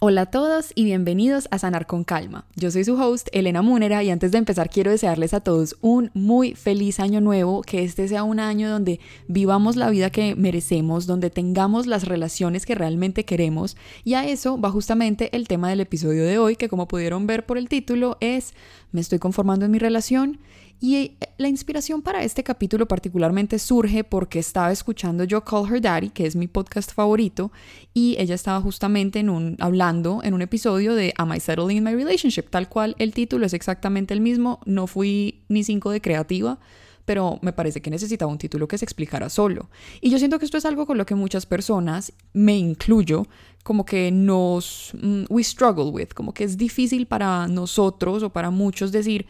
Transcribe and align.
Hola 0.00 0.20
a 0.20 0.26
todos 0.26 0.70
y 0.76 0.84
bienvenidos 0.84 1.48
a 1.50 1.58
Sanar 1.58 1.88
con 1.88 2.04
Calma. 2.04 2.46
Yo 2.54 2.70
soy 2.70 2.84
su 2.84 2.94
host, 2.94 3.26
Elena 3.32 3.62
Múnera, 3.62 4.04
y 4.04 4.10
antes 4.10 4.30
de 4.30 4.38
empezar 4.38 4.70
quiero 4.70 4.92
desearles 4.92 5.34
a 5.34 5.40
todos 5.40 5.76
un 5.80 6.12
muy 6.14 6.54
feliz 6.54 7.00
año 7.00 7.20
nuevo, 7.20 7.62
que 7.62 7.82
este 7.82 8.06
sea 8.06 8.22
un 8.22 8.38
año 8.38 8.70
donde 8.70 9.00
vivamos 9.26 9.74
la 9.74 9.90
vida 9.90 10.10
que 10.10 10.36
merecemos, 10.36 11.08
donde 11.08 11.30
tengamos 11.30 11.88
las 11.88 12.06
relaciones 12.06 12.64
que 12.64 12.76
realmente 12.76 13.24
queremos, 13.24 13.76
y 14.04 14.14
a 14.14 14.24
eso 14.24 14.56
va 14.60 14.70
justamente 14.70 15.34
el 15.36 15.48
tema 15.48 15.68
del 15.68 15.80
episodio 15.80 16.24
de 16.24 16.38
hoy, 16.38 16.54
que 16.54 16.68
como 16.68 16.86
pudieron 16.86 17.26
ver 17.26 17.44
por 17.44 17.58
el 17.58 17.68
título 17.68 18.18
es 18.20 18.54
¿Me 18.92 19.00
estoy 19.00 19.18
conformando 19.18 19.64
en 19.64 19.72
mi 19.72 19.80
relación? 19.80 20.38
Y 20.80 20.96
eh, 20.96 21.16
la 21.38 21.48
inspiración 21.48 22.02
para 22.02 22.22
este 22.22 22.44
capítulo 22.44 22.86
particularmente 22.86 23.58
surge 23.58 24.04
porque 24.04 24.38
estaba 24.38 24.70
escuchando 24.70 25.24
yo 25.24 25.44
Call 25.44 25.72
Her 25.72 25.80
Daddy, 25.80 26.10
que 26.10 26.26
es 26.26 26.36
mi 26.36 26.46
podcast 26.46 26.92
favorito, 26.92 27.50
y 27.94 28.16
ella 28.18 28.34
estaba 28.34 28.60
justamente 28.60 29.18
en 29.18 29.28
un, 29.28 29.56
hablando 29.58 30.20
en 30.22 30.34
un 30.34 30.42
episodio 30.42 30.94
de 30.94 31.12
Am 31.16 31.34
I 31.34 31.40
Settling 31.40 31.78
in 31.78 31.84
My 31.84 31.94
Relationship, 31.94 32.44
tal 32.50 32.68
cual 32.68 32.94
el 32.98 33.12
título 33.12 33.46
es 33.46 33.54
exactamente 33.54 34.14
el 34.14 34.20
mismo, 34.20 34.60
no 34.66 34.86
fui 34.86 35.42
ni 35.48 35.64
cinco 35.64 35.90
de 35.90 36.00
creativa, 36.00 36.60
pero 37.04 37.38
me 37.40 37.54
parece 37.54 37.80
que 37.80 37.90
necesitaba 37.90 38.30
un 38.30 38.38
título 38.38 38.68
que 38.68 38.78
se 38.78 38.84
explicara 38.84 39.30
solo. 39.30 39.70
Y 40.00 40.10
yo 40.10 40.18
siento 40.18 40.38
que 40.38 40.44
esto 40.44 40.58
es 40.58 40.66
algo 40.66 40.86
con 40.86 40.98
lo 40.98 41.06
que 41.06 41.14
muchas 41.14 41.46
personas, 41.46 42.12
me 42.34 42.56
incluyo, 42.56 43.26
como 43.64 43.84
que 43.84 44.12
nos, 44.12 44.92
mm, 45.00 45.24
we 45.30 45.42
struggle 45.42 45.86
with, 45.86 46.08
como 46.08 46.34
que 46.34 46.44
es 46.44 46.56
difícil 46.56 47.06
para 47.06 47.48
nosotros 47.48 48.22
o 48.22 48.30
para 48.30 48.50
muchos 48.50 48.92
decir, 48.92 49.26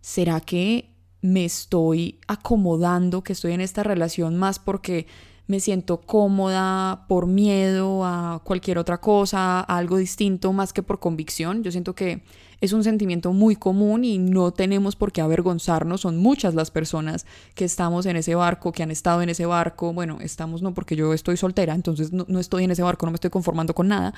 ¿será 0.00 0.40
que 0.40 0.91
me 1.22 1.44
estoy 1.44 2.18
acomodando, 2.26 3.22
que 3.22 3.32
estoy 3.32 3.52
en 3.52 3.60
esta 3.60 3.82
relación 3.82 4.36
más 4.36 4.58
porque 4.58 5.06
me 5.46 5.60
siento 5.60 6.00
cómoda 6.00 7.04
por 7.08 7.26
miedo 7.26 8.04
a 8.04 8.40
cualquier 8.44 8.78
otra 8.78 8.98
cosa, 9.00 9.60
algo 9.60 9.96
distinto, 9.96 10.52
más 10.52 10.72
que 10.72 10.82
por 10.82 10.98
convicción. 10.98 11.62
Yo 11.62 11.70
siento 11.70 11.94
que 11.94 12.22
es 12.60 12.72
un 12.72 12.84
sentimiento 12.84 13.32
muy 13.32 13.56
común 13.56 14.04
y 14.04 14.18
no 14.18 14.52
tenemos 14.52 14.94
por 14.94 15.12
qué 15.12 15.20
avergonzarnos. 15.20 16.00
Son 16.00 16.16
muchas 16.16 16.54
las 16.54 16.70
personas 16.70 17.26
que 17.54 17.64
estamos 17.64 18.06
en 18.06 18.16
ese 18.16 18.34
barco, 18.34 18.72
que 18.72 18.82
han 18.82 18.90
estado 18.90 19.20
en 19.22 19.28
ese 19.28 19.46
barco. 19.46 19.92
Bueno, 19.92 20.18
estamos 20.20 20.62
no 20.62 20.74
porque 20.74 20.96
yo 20.96 21.12
estoy 21.12 21.36
soltera, 21.36 21.74
entonces 21.74 22.12
no, 22.12 22.24
no 22.28 22.38
estoy 22.38 22.64
en 22.64 22.70
ese 22.70 22.82
barco, 22.82 23.06
no 23.06 23.12
me 23.12 23.16
estoy 23.16 23.30
conformando 23.30 23.74
con 23.74 23.88
nada. 23.88 24.14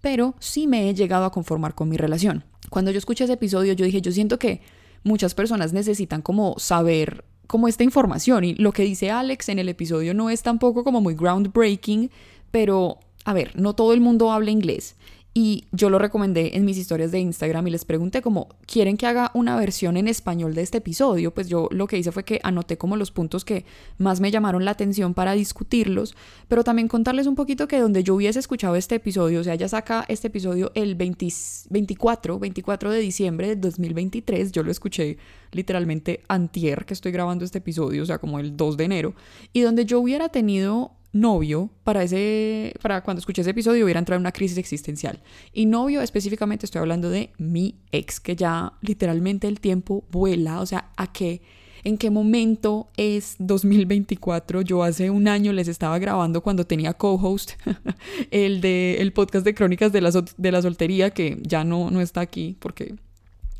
Pero 0.00 0.34
sí 0.40 0.66
me 0.66 0.90
he 0.90 0.94
llegado 0.94 1.24
a 1.24 1.32
conformar 1.32 1.74
con 1.74 1.88
mi 1.88 1.96
relación. 1.96 2.44
Cuando 2.70 2.90
yo 2.90 2.98
escuché 2.98 3.24
ese 3.24 3.34
episodio, 3.34 3.72
yo 3.72 3.84
dije, 3.84 4.00
yo 4.00 4.12
siento 4.12 4.38
que 4.38 4.60
muchas 5.06 5.34
personas 5.34 5.72
necesitan 5.72 6.20
como 6.20 6.58
saber 6.58 7.24
como 7.46 7.68
esta 7.68 7.84
información. 7.84 8.44
Y 8.44 8.54
lo 8.54 8.72
que 8.72 8.82
dice 8.82 9.10
Alex 9.10 9.48
en 9.48 9.58
el 9.58 9.68
episodio 9.68 10.12
no 10.12 10.30
es 10.30 10.42
tampoco 10.42 10.84
como 10.84 11.00
muy 11.00 11.14
groundbreaking, 11.14 12.10
pero 12.50 12.98
a 13.24 13.32
ver, 13.32 13.58
no 13.58 13.74
todo 13.74 13.92
el 13.92 14.00
mundo 14.00 14.32
habla 14.32 14.50
inglés 14.50 14.96
y 15.38 15.66
yo 15.70 15.90
lo 15.90 15.98
recomendé 15.98 16.56
en 16.56 16.64
mis 16.64 16.78
historias 16.78 17.12
de 17.12 17.18
Instagram 17.18 17.66
y 17.66 17.70
les 17.70 17.84
pregunté 17.84 18.22
como, 18.22 18.48
¿quieren 18.64 18.96
que 18.96 19.06
haga 19.06 19.30
una 19.34 19.54
versión 19.58 19.98
en 19.98 20.08
español 20.08 20.54
de 20.54 20.62
este 20.62 20.78
episodio? 20.78 21.34
Pues 21.34 21.46
yo 21.46 21.68
lo 21.72 21.86
que 21.86 21.98
hice 21.98 22.10
fue 22.10 22.24
que 22.24 22.40
anoté 22.42 22.78
como 22.78 22.96
los 22.96 23.10
puntos 23.10 23.44
que 23.44 23.66
más 23.98 24.18
me 24.18 24.30
llamaron 24.30 24.64
la 24.64 24.70
atención 24.70 25.12
para 25.12 25.34
discutirlos, 25.34 26.16
pero 26.48 26.64
también 26.64 26.88
contarles 26.88 27.26
un 27.26 27.34
poquito 27.34 27.68
que 27.68 27.78
donde 27.78 28.02
yo 28.02 28.14
hubiese 28.14 28.38
escuchado 28.38 28.76
este 28.76 28.94
episodio, 28.94 29.40
o 29.40 29.44
sea, 29.44 29.56
ya 29.56 29.68
saca 29.68 30.06
este 30.08 30.28
episodio 30.28 30.72
el 30.74 30.94
24, 30.94 32.38
24 32.38 32.90
de 32.90 32.98
diciembre 33.00 33.48
de 33.48 33.56
2023, 33.56 34.52
yo 34.52 34.62
lo 34.62 34.70
escuché 34.70 35.18
literalmente 35.52 36.22
antier 36.28 36.86
que 36.86 36.94
estoy 36.94 37.12
grabando 37.12 37.44
este 37.44 37.58
episodio, 37.58 38.02
o 38.04 38.06
sea, 38.06 38.16
como 38.16 38.38
el 38.38 38.56
2 38.56 38.78
de 38.78 38.84
enero, 38.84 39.14
y 39.52 39.60
donde 39.60 39.84
yo 39.84 40.00
hubiera 40.00 40.30
tenido 40.30 40.92
novio, 41.20 41.70
para, 41.84 42.02
ese, 42.02 42.74
para 42.82 43.02
cuando 43.02 43.20
escuché 43.20 43.42
ese 43.42 43.50
episodio 43.50 43.84
hubiera 43.84 43.98
entrado 43.98 44.16
en 44.16 44.22
una 44.22 44.32
crisis 44.32 44.58
existencial. 44.58 45.22
Y 45.52 45.66
novio 45.66 46.02
específicamente 46.02 46.66
estoy 46.66 46.80
hablando 46.80 47.10
de 47.10 47.30
mi 47.38 47.76
ex, 47.92 48.20
que 48.20 48.36
ya 48.36 48.74
literalmente 48.80 49.48
el 49.48 49.60
tiempo 49.60 50.04
vuela, 50.10 50.60
o 50.60 50.66
sea, 50.66 50.90
¿a 50.96 51.12
qué? 51.12 51.42
¿En 51.84 51.98
qué 51.98 52.10
momento 52.10 52.88
es 52.96 53.36
2024? 53.38 54.62
Yo 54.62 54.82
hace 54.82 55.08
un 55.08 55.28
año 55.28 55.52
les 55.52 55.68
estaba 55.68 55.98
grabando 56.00 56.42
cuando 56.42 56.66
tenía 56.66 56.94
co-host 56.94 57.52
el 58.32 58.60
de 58.60 58.96
el 58.98 59.12
podcast 59.12 59.44
de 59.44 59.54
crónicas 59.54 59.92
de 59.92 60.00
la, 60.00 60.10
de 60.36 60.52
la 60.52 60.62
soltería, 60.62 61.10
que 61.10 61.38
ya 61.42 61.62
no, 61.62 61.90
no 61.92 62.00
está 62.00 62.22
aquí 62.22 62.56
porque 62.58 62.96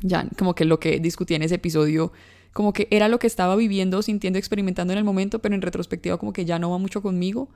ya 0.01 0.27
como 0.37 0.55
que 0.55 0.65
lo 0.65 0.79
que 0.79 0.99
discutí 0.99 1.35
en 1.35 1.43
ese 1.43 1.55
episodio 1.55 2.11
como 2.57 2.73
que 2.73 2.87
era 2.89 3.07
lo 3.07 3.19
que 3.19 3.27
estaba 3.27 3.55
viviendo, 3.55 4.01
sintiendo, 4.01 4.39
experimentando 4.39 4.91
en 4.91 4.97
el 4.97 5.05
momento, 5.05 5.37
pero 5.43 5.53
en 5.53 5.61
retrospectiva 5.61 6.17
como 6.17 6.33
que 6.33 6.43
ya 6.43 6.57
no 6.57 6.71
va 6.71 6.79
mucho 6.79 7.03
conmigo, 7.03 7.49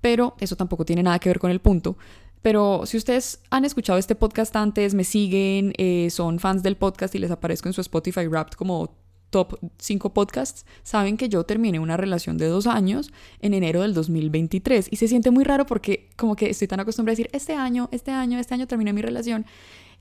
pero 0.00 0.34
eso 0.40 0.56
tampoco 0.56 0.86
tiene 0.86 1.02
nada 1.02 1.18
que 1.18 1.28
ver 1.28 1.38
con 1.38 1.50
el 1.50 1.60
punto. 1.60 1.98
Pero 2.40 2.86
si 2.86 2.96
ustedes 2.96 3.42
han 3.50 3.66
escuchado 3.66 3.98
este 3.98 4.14
podcast 4.14 4.56
antes, 4.56 4.94
me 4.94 5.04
siguen, 5.04 5.74
eh, 5.76 6.08
son 6.08 6.38
fans 6.38 6.62
del 6.62 6.78
podcast 6.78 7.14
y 7.14 7.18
les 7.18 7.30
aparezco 7.30 7.68
en 7.68 7.74
su 7.74 7.82
Spotify 7.82 8.28
Wrapped 8.28 8.54
como 8.54 8.96
top 9.28 9.58
5 9.76 10.14
podcasts, 10.14 10.64
saben 10.82 11.18
que 11.18 11.28
yo 11.28 11.44
terminé 11.44 11.78
una 11.78 11.98
relación 11.98 12.38
de 12.38 12.46
dos 12.46 12.66
años 12.66 13.12
en 13.40 13.52
enero 13.52 13.82
del 13.82 13.92
2023 13.92 14.88
y 14.90 14.96
se 14.96 15.06
siente 15.06 15.30
muy 15.30 15.44
raro 15.44 15.66
porque 15.66 16.08
como 16.16 16.34
que 16.34 16.48
estoy 16.48 16.66
tan 16.66 16.80
acostumbrada 16.80 17.12
a 17.12 17.16
decir 17.16 17.28
este 17.34 17.52
año, 17.52 17.90
este 17.92 18.10
año, 18.10 18.38
este 18.38 18.54
año 18.54 18.66
terminé 18.66 18.94
mi 18.94 19.02
relación. 19.02 19.44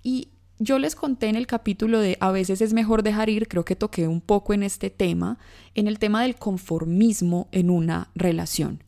Y 0.02 0.30
yo 0.60 0.80
les 0.80 0.96
conté 0.96 1.28
en 1.28 1.36
el 1.36 1.48
capítulo 1.48 2.00
de 2.00 2.18
a 2.20 2.32
veces 2.32 2.62
es 2.62 2.74
mejor 2.74 3.04
dejar 3.04 3.30
ir, 3.30 3.48
creo 3.48 3.66
que 3.66 3.76
toqué 3.76 4.08
un 4.08 4.22
poco 4.22 4.54
en 4.54 4.64
este 4.64 4.90
tema, 4.90 5.38
en 5.74 5.88
el 5.88 6.00
tema 6.00 6.22
del 6.22 6.36
conformismo 6.36 7.48
en 7.52 7.70
una 7.70 8.10
relación. 8.16 8.84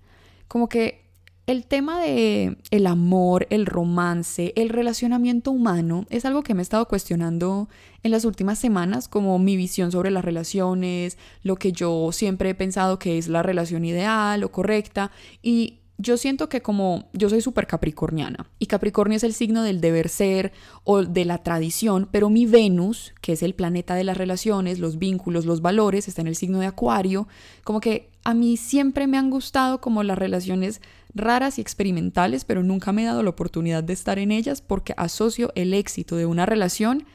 Como 0.48 0.70
que 0.70 1.08
el 1.46 1.66
tema 1.66 2.02
de 2.02 2.58
el 2.72 2.88
amor, 2.88 3.48
el 3.50 3.66
romance, 3.66 4.52
el 4.58 4.70
relacionamiento 4.70 5.52
humano 5.52 6.06
es 6.10 6.26
algo 6.26 6.44
que 6.44 6.54
me 6.54 6.62
he 6.62 6.64
estado 6.64 6.88
cuestionando 6.88 7.70
en 8.04 8.12
las 8.12 8.26
últimas 8.26 8.60
semanas, 8.60 9.08
como 9.08 9.40
mi 9.40 9.56
visión 9.56 9.92
sobre 9.92 10.12
las 10.12 10.26
relaciones, 10.26 11.18
lo 11.44 11.56
que 11.56 11.72
yo 11.72 12.12
siempre 12.12 12.50
he 12.50 12.56
pensado 12.56 13.00
que 13.00 13.18
es 13.18 13.30
la 13.30 13.44
relación 13.44 13.86
ideal 13.86 14.44
o 14.44 14.52
correcta 14.52 15.12
y 15.42 15.80
yo 15.98 16.18
siento 16.18 16.48
que 16.48 16.62
como 16.62 17.10
yo 17.14 17.30
soy 17.30 17.42
súper 17.42 17.66
capricorniana 17.66 18.48
y 18.60 18.68
Capricornio 18.68 19.18
es 19.18 19.24
el 19.24 19.34
signo 19.34 19.64
del 19.64 19.82
deber 19.82 20.10
ser 20.10 20.54
o 20.84 21.04
de 21.04 21.26
la 21.26 21.40
tradición, 21.40 22.08
pero 22.12 22.30
mi 22.30 22.46
Venus, 22.46 23.14
que 23.22 23.34
es 23.34 23.42
el 23.42 23.56
planeta 23.56 23.96
de 23.96 24.04
las 24.04 24.18
relaciones, 24.18 24.80
los 24.80 25.00
vínculos, 25.00 25.46
los 25.46 25.62
valores, 25.62 26.08
está 26.08 26.22
en 26.22 26.28
el 26.28 26.36
signo 26.36 26.60
de 26.60 26.68
Acuario, 26.68 27.28
como 27.64 27.80
que 27.80 28.12
a 28.24 28.34
mí 28.34 28.58
siempre 28.58 29.08
me 29.08 29.18
han 29.18 29.32
gustado 29.32 29.82
como 29.82 30.04
las 30.04 30.18
relaciones 30.18 30.82
raras 31.16 31.58
y 31.58 31.62
experimentales, 31.62 32.46
pero 32.46 32.62
nunca 32.62 32.92
me 32.92 33.04
he 33.04 33.06
dado 33.06 33.24
la 33.24 33.32
oportunidad 33.32 33.84
de 33.84 33.94
estar 33.94 34.20
en 34.20 34.32
ellas 34.32 34.62
porque 34.62 34.94
asocio 34.98 35.52
el 35.56 35.74
éxito 35.74 36.16
de 36.16 36.28
una 36.28 36.46
relación 36.46 37.06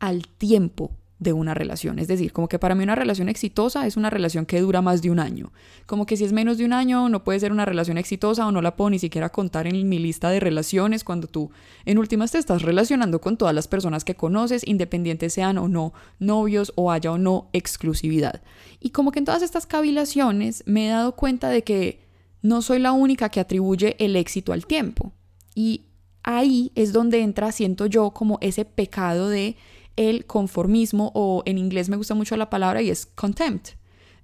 al 0.00 0.26
tiempo 0.26 0.90
de 1.22 1.32
una 1.32 1.54
relación. 1.54 1.98
Es 1.98 2.08
decir, 2.08 2.32
como 2.32 2.48
que 2.48 2.58
para 2.58 2.74
mí 2.74 2.84
una 2.84 2.94
relación 2.94 3.28
exitosa 3.28 3.86
es 3.86 3.96
una 3.96 4.10
relación 4.10 4.46
que 4.46 4.60
dura 4.60 4.82
más 4.82 5.02
de 5.02 5.10
un 5.10 5.18
año. 5.18 5.52
Como 5.86 6.06
que 6.06 6.16
si 6.16 6.24
es 6.24 6.32
menos 6.32 6.58
de 6.58 6.64
un 6.64 6.72
año 6.72 7.08
no 7.08 7.24
puede 7.24 7.40
ser 7.40 7.52
una 7.52 7.64
relación 7.64 7.98
exitosa 7.98 8.46
o 8.46 8.52
no 8.52 8.62
la 8.62 8.76
puedo 8.76 8.90
ni 8.90 8.98
siquiera 8.98 9.30
contar 9.30 9.66
en 9.66 9.88
mi 9.88 9.98
lista 9.98 10.30
de 10.30 10.40
relaciones 10.40 11.04
cuando 11.04 11.28
tú 11.28 11.50
en 11.84 11.98
últimas 11.98 12.32
te 12.32 12.38
estás 12.38 12.62
relacionando 12.62 13.20
con 13.20 13.36
todas 13.36 13.54
las 13.54 13.68
personas 13.68 14.04
que 14.04 14.14
conoces, 14.14 14.66
independientes 14.66 15.34
sean 15.34 15.58
o 15.58 15.68
no 15.68 15.92
novios 16.18 16.72
o 16.76 16.90
haya 16.90 17.12
o 17.12 17.18
no 17.18 17.48
exclusividad. 17.52 18.42
Y 18.80 18.90
como 18.90 19.12
que 19.12 19.20
en 19.20 19.24
todas 19.24 19.42
estas 19.42 19.66
cavilaciones 19.66 20.64
me 20.66 20.86
he 20.86 20.90
dado 20.90 21.16
cuenta 21.16 21.48
de 21.48 21.62
que 21.62 22.00
no 22.42 22.60
soy 22.60 22.80
la 22.80 22.92
única 22.92 23.28
que 23.28 23.40
atribuye 23.40 23.96
el 23.98 24.16
éxito 24.16 24.52
al 24.52 24.66
tiempo. 24.66 25.12
Y 25.54 25.86
ahí 26.22 26.72
es 26.74 26.92
donde 26.92 27.20
entra, 27.20 27.52
siento 27.52 27.86
yo, 27.86 28.10
como 28.10 28.38
ese 28.40 28.64
pecado 28.64 29.28
de 29.28 29.56
el 29.96 30.26
conformismo 30.26 31.12
o 31.14 31.42
en 31.46 31.58
inglés 31.58 31.88
me 31.88 31.96
gusta 31.96 32.14
mucho 32.14 32.36
la 32.36 32.50
palabra 32.50 32.82
y 32.82 32.90
es 32.90 33.06
contempt. 33.06 33.70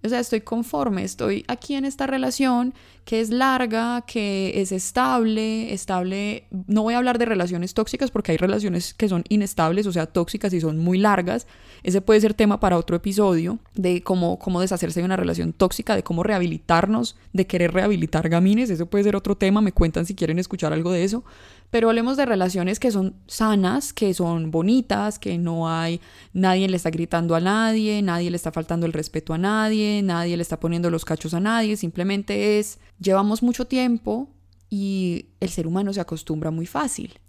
O 0.05 0.09
sea, 0.09 0.21
estoy 0.21 0.43
conforme, 0.43 1.03
estoy 1.03 1.45
aquí 1.49 1.75
en 1.75 1.85
esta 1.85 2.07
relación 2.07 2.73
que 3.05 3.21
es 3.21 3.31
larga, 3.31 4.05
que 4.07 4.53
es 4.61 4.71
estable, 4.71 5.73
estable. 5.73 6.45
No 6.69 6.83
voy 6.83 6.95
a 6.95 6.99
hablar 6.99 7.19
de 7.19 7.25
relaciones 7.25 7.75
tóxicas 7.75 8.13
porque 8.13 8.31
hay 8.31 8.39
relaciones 8.39 8.95
que 8.95 9.09
son 9.09 9.25
inestables, 9.29 9.89
o 9.89 9.93
sea, 9.93 10.07
tóxicas 10.07 10.53
y 10.53 10.61
son 10.61 10.79
muy 10.79 10.99
largas. 10.99 11.49
Ese 11.83 12.01
puede 12.01 12.21
ser 12.21 12.35
tema 12.35 12.61
para 12.61 12.77
otro 12.77 12.95
episodio 12.95 13.59
de 13.75 14.03
cómo, 14.03 14.39
cómo 14.39 14.61
deshacerse 14.61 15.01
de 15.01 15.07
una 15.07 15.17
relación 15.17 15.53
tóxica, 15.53 15.97
de 15.97 16.05
cómo 16.05 16.23
rehabilitarnos, 16.23 17.17
de 17.33 17.47
querer 17.49 17.73
rehabilitar 17.73 18.29
gamines. 18.29 18.71
Ese 18.71 18.87
puede 18.87 19.03
ser 19.03 19.17
otro 19.17 19.37
tema, 19.37 19.61
me 19.63 19.73
cuentan 19.73 20.07
si 20.07 20.15
quieren 20.15 20.39
escuchar 20.39 20.73
algo 20.73 20.93
de 20.93 21.03
eso. 21.03 21.25
Pero 21.71 21.89
hablemos 21.89 22.17
de 22.17 22.25
relaciones 22.25 22.81
que 22.81 22.91
son 22.91 23.17
sanas, 23.27 23.93
que 23.93 24.15
son 24.15 24.51
bonitas, 24.51 25.19
que 25.19 25.37
no 25.37 25.69
hay, 25.69 26.01
nadie 26.33 26.69
le 26.69 26.77
está 26.77 26.91
gritando 26.91 27.35
a 27.35 27.41
nadie, 27.41 28.01
nadie 28.01 28.31
le 28.31 28.37
está 28.37 28.53
faltando 28.53 28.87
el 28.87 28.95
respeto 28.95 29.35
a 29.35 29.39
nadie, 29.39 30.03
nadie 30.03 30.37
le 30.37 30.43
está 30.43 30.59
poniendo 30.59 30.91
los 30.91 31.05
cachos 31.05 31.35
a 31.35 31.41
nadie, 31.41 31.77
simplemente 31.77 32.59
es, 32.59 32.79
llevamos 32.99 33.43
mucho 33.43 33.67
tiempo 33.67 34.31
y 34.71 35.27
el 35.41 35.51
ser 35.51 35.67
humano 35.67 35.93
se 35.93 36.01
acostumbra 36.01 36.51
muy 36.51 36.67
fácil. 36.67 37.21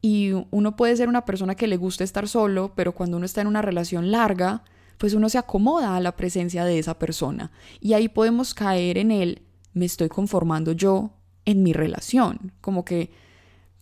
Y 0.00 0.30
uno 0.50 0.76
puede 0.76 0.96
ser 0.96 1.08
una 1.08 1.24
persona 1.24 1.56
que 1.56 1.66
le 1.66 1.76
gusta 1.76 2.04
estar 2.04 2.28
solo, 2.28 2.72
pero 2.76 2.94
cuando 2.94 3.16
uno 3.16 3.26
está 3.26 3.40
en 3.40 3.48
una 3.48 3.62
relación 3.62 4.12
larga, 4.12 4.62
pues 4.96 5.14
uno 5.14 5.28
se 5.28 5.38
acomoda 5.38 5.96
a 5.96 6.00
la 6.00 6.14
presencia 6.16 6.64
de 6.64 6.78
esa 6.78 6.98
persona. 6.98 7.50
Y 7.80 7.94
ahí 7.94 8.08
podemos 8.08 8.54
caer 8.54 8.98
en 8.98 9.10
el, 9.10 9.42
me 9.72 9.86
estoy 9.86 10.08
conformando 10.08 10.70
yo 10.72 11.14
en 11.44 11.62
mi 11.62 11.72
relación, 11.72 12.52
como 12.60 12.84
que 12.84 13.10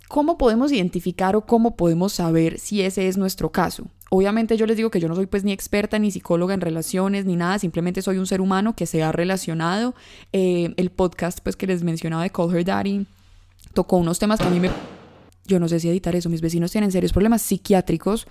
¿cómo 0.08 0.38
podemos 0.38 0.72
identificar 0.72 1.36
o 1.36 1.46
cómo 1.46 1.76
podemos 1.76 2.12
saber 2.12 2.58
si 2.58 2.82
ese 2.82 3.08
es 3.08 3.16
nuestro 3.16 3.50
caso? 3.50 3.86
Obviamente 4.10 4.56
yo 4.56 4.66
les 4.66 4.76
digo 4.76 4.90
que 4.90 5.00
yo 5.00 5.08
no 5.08 5.16
soy 5.16 5.26
pues 5.26 5.42
ni 5.42 5.52
experta 5.52 5.98
ni 5.98 6.10
psicóloga 6.10 6.54
en 6.54 6.60
relaciones 6.60 7.24
ni 7.24 7.34
nada, 7.34 7.58
simplemente 7.58 8.02
soy 8.02 8.18
un 8.18 8.26
ser 8.26 8.40
humano 8.40 8.76
que 8.76 8.86
se 8.86 9.02
ha 9.02 9.10
relacionado. 9.12 9.94
Eh, 10.32 10.72
el 10.76 10.90
podcast 10.90 11.40
pues 11.40 11.56
que 11.56 11.66
les 11.66 11.82
mencionaba 11.82 12.22
de 12.22 12.30
Call 12.30 12.54
Her 12.54 12.64
Daddy 12.64 13.06
tocó 13.74 13.96
unos 13.96 14.18
temas 14.18 14.40
que 14.40 14.46
a 14.46 14.50
mí 14.50 14.60
me... 14.60 14.70
Yo 15.44 15.60
no 15.60 15.68
sé 15.68 15.80
si 15.80 15.88
editar 15.88 16.14
eso, 16.16 16.28
mis 16.28 16.40
vecinos 16.40 16.72
tienen 16.72 16.90
serios 16.90 17.12
problemas 17.12 17.42
psiquiátricos 17.42 18.26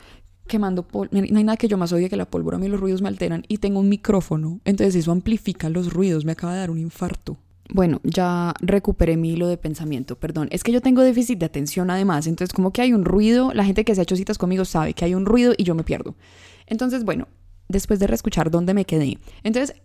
quemando 0.48 0.86
No 1.12 1.20
hay 1.22 1.44
nada 1.44 1.58
que 1.58 1.68
yo 1.68 1.78
más 1.78 1.92
odie 1.92 2.10
que 2.10 2.18
la 2.18 2.30
pólvora, 2.30 2.58
a 2.58 2.60
mí 2.60 2.68
los 2.68 2.80
ruidos 2.80 3.02
me 3.02 3.08
alteran 3.08 3.44
y 3.48 3.58
tengo 3.58 3.80
un 3.80 3.90
micrófono, 3.90 4.60
entonces 4.66 4.96
eso 4.96 5.12
amplifica 5.12 5.70
los 5.70 5.92
ruidos, 5.92 6.26
me 6.26 6.34
acaba 6.34 6.54
de 6.54 6.60
dar 6.60 6.72
un 6.72 6.78
infarto. 6.78 7.38
Bueno, 7.70 8.00
ya 8.04 8.54
recuperé 8.62 9.18
mi 9.18 9.32
hilo 9.32 9.48
de 9.48 9.58
pensamiento, 9.58 10.18
perdón. 10.18 10.48
Es 10.52 10.64
que 10.64 10.72
yo 10.72 10.82
tengo 10.82 11.02
déficit 11.02 11.40
de 11.40 11.48
atención 11.48 11.90
además, 11.90 12.28
entonces 12.28 12.54
como 12.54 12.72
que 12.72 12.82
hay 12.82 12.94
un 12.94 13.06
ruido, 13.06 13.52
la 13.54 13.66
gente 13.66 13.84
que 13.84 13.96
se 13.96 14.02
ha 14.02 14.04
hecho 14.04 14.16
citas 14.16 14.38
conmigo 14.38 14.66
sabe 14.66 14.94
que 14.94 15.06
hay 15.06 15.16
un 15.16 15.26
ruido 15.26 15.54
y 15.58 15.64
yo 15.64 15.74
me 15.74 15.84
pierdo. 15.84 16.16
Entonces, 16.68 17.04
bueno, 17.04 17.28
después 17.68 18.00
de 18.00 18.08
reescuchar 18.08 18.52
dónde 18.52 18.74
me 18.74 18.86
quedé. 18.86 19.18
Entonces, 19.44 19.82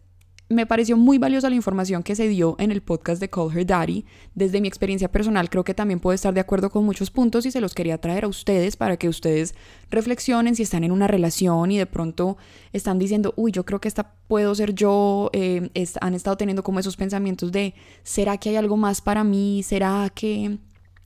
me 0.51 0.67
pareció 0.67 0.97
muy 0.97 1.19
valiosa 1.19 1.49
la 1.49 1.55
información 1.55 2.03
que 2.03 2.17
se 2.17 2.29
dio 2.29 2.57
en 2.59 2.73
el 2.73 2.83
podcast 2.83 3.21
de 3.21 3.31
Call 3.31 3.57
Her 3.57 3.65
Daddy. 3.65 4.05
Desde 4.35 4.61
mi 4.61 4.67
experiencia 4.67 5.11
personal 5.11 5.49
creo 5.49 5.63
que 5.63 5.75
también 5.75 6.01
puedo 6.01 6.13
estar 6.13 6.35
de 6.35 6.41
acuerdo 6.41 6.71
con 6.71 6.85
muchos 6.85 7.13
puntos 7.13 7.47
y 7.47 7.53
se 7.53 7.61
los 7.61 7.73
quería 7.73 8.01
traer 8.01 8.25
a 8.25 8.29
ustedes 8.29 8.77
para 8.77 8.97
que 8.97 9.09
ustedes 9.09 9.55
reflexionen 9.91 10.57
si 10.57 10.65
están 10.65 10.83
en 10.83 10.91
una 10.91 11.07
relación 11.07 11.71
y 11.71 11.79
de 11.79 11.87
pronto 11.87 12.37
están 12.73 12.99
diciendo, 12.99 13.33
uy, 13.37 13.53
yo 13.53 13.65
creo 13.65 13.81
que 13.81 13.87
esta 13.87 14.15
puedo 14.27 14.53
ser 14.57 14.75
yo, 14.75 15.31
eh, 15.33 15.71
han 16.01 16.15
estado 16.15 16.37
teniendo 16.37 16.65
como 16.65 16.81
esos 16.81 16.97
pensamientos 16.97 17.53
de, 17.53 17.75
¿será 18.03 18.37
que 18.37 18.49
hay 18.51 18.57
algo 18.57 18.77
más 18.77 19.01
para 19.01 19.23
mí? 19.23 19.63
¿Será 19.63 20.11
que 20.13 20.59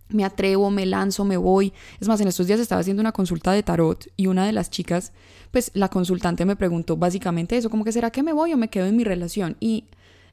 me 0.09 0.25
atrevo, 0.25 0.71
me 0.71 0.87
lanzo, 0.87 1.25
me 1.25 1.37
voy. 1.37 1.73
Es 2.01 2.09
más, 2.09 2.21
en 2.21 2.29
estos 2.29 2.47
días 2.47 2.61
estaba 2.61 2.81
haciendo 2.81 3.01
una 3.01 3.13
consulta 3.13 3.53
de 3.53 3.63
tarot 3.63 4.07
y 4.17 4.27
una 4.27 4.47
de 4.47 4.53
las 4.53 4.71
chicas, 4.71 5.13
pues 5.51 5.71
la 5.75 5.89
consultante 5.89 6.45
me 6.45 6.57
preguntó 6.57 6.97
básicamente 6.97 7.57
eso, 7.57 7.71
como 7.71 7.85
será 7.91 8.11
que 8.11 8.23
me 8.23 8.33
voy 8.33 8.53
o 8.53 8.57
me 8.57 8.69
quedo 8.69 8.87
en 8.87 8.97
mi 8.97 9.05
relación. 9.05 9.57
Y 9.61 9.85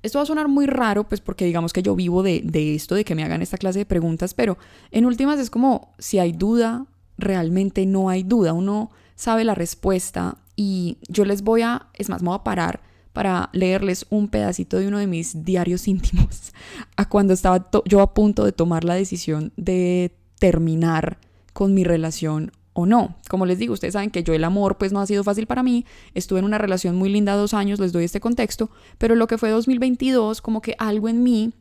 esto 0.03 0.19
va 0.19 0.23
a 0.23 0.25
sonar 0.25 0.47
muy 0.47 0.65
raro, 0.65 1.07
pues 1.07 1.21
porque 1.21 1.45
digamos 1.45 1.73
que 1.73 1.83
yo 1.83 1.95
vivo 1.95 2.23
de, 2.23 2.41
de 2.43 2.75
esto, 2.75 2.95
de 2.95 3.05
que 3.05 3.15
me 3.15 3.23
hagan 3.23 3.41
esta 3.41 3.57
clase 3.57 3.79
de 3.79 3.85
preguntas, 3.85 4.33
pero 4.33 4.57
en 4.91 5.05
últimas 5.05 5.39
es 5.39 5.49
como 5.49 5.93
si 5.99 6.19
hay 6.19 6.31
duda, 6.31 6.85
realmente 7.17 7.85
no 7.85 8.09
hay 8.09 8.23
duda, 8.23 8.53
uno 8.53 8.91
sabe 9.15 9.43
la 9.43 9.53
respuesta 9.53 10.37
y 10.55 10.97
yo 11.07 11.25
les 11.25 11.43
voy 11.43 11.61
a, 11.61 11.87
es 11.93 12.09
más, 12.09 12.21
me 12.21 12.29
voy 12.29 12.37
a 12.37 12.43
parar 12.43 12.81
para 13.13 13.49
leerles 13.53 14.05
un 14.09 14.27
pedacito 14.27 14.77
de 14.77 14.87
uno 14.87 14.99
de 14.99 15.07
mis 15.07 15.43
diarios 15.43 15.87
íntimos 15.87 16.53
a 16.95 17.07
cuando 17.07 17.33
estaba 17.33 17.69
yo 17.85 18.01
a 18.01 18.13
punto 18.13 18.45
de 18.45 18.51
tomar 18.51 18.83
la 18.83 18.95
decisión 18.95 19.51
de 19.57 20.15
terminar 20.39 21.17
con 21.53 21.73
mi 21.73 21.83
relación 21.83 22.51
o 22.73 22.85
no. 22.85 23.17
Como 23.29 23.45
les 23.45 23.59
digo, 23.59 23.73
ustedes 23.73 23.93
saben 23.93 24.11
que 24.11 24.23
yo 24.23 24.33
el 24.33 24.43
amor 24.43 24.77
pues 24.77 24.93
no 24.93 24.99
ha 24.99 25.05
sido 25.05 25.23
fácil 25.23 25.45
para 25.45 25.63
mí, 25.63 25.85
estuve 26.13 26.39
en 26.39 26.45
una 26.45 26.57
relación 26.57 26.95
muy 26.95 27.09
linda 27.09 27.35
dos 27.35 27.53
años, 27.53 27.79
les 27.79 27.91
doy 27.91 28.05
este 28.05 28.19
contexto, 28.19 28.69
pero 28.97 29.15
lo 29.15 29.27
que 29.27 29.37
fue 29.37 29.49
2022 29.49 30.41
como 30.41 30.61
que 30.61 30.75
algo 30.79 31.09
en 31.09 31.23
mí 31.23 31.53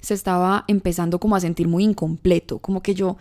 se 0.00 0.14
estaba 0.14 0.64
empezando 0.68 1.18
como 1.18 1.36
a 1.36 1.40
sentir 1.40 1.68
muy 1.68 1.84
incompleto, 1.84 2.60
como 2.60 2.82
que 2.82 2.94
yo 2.94 3.16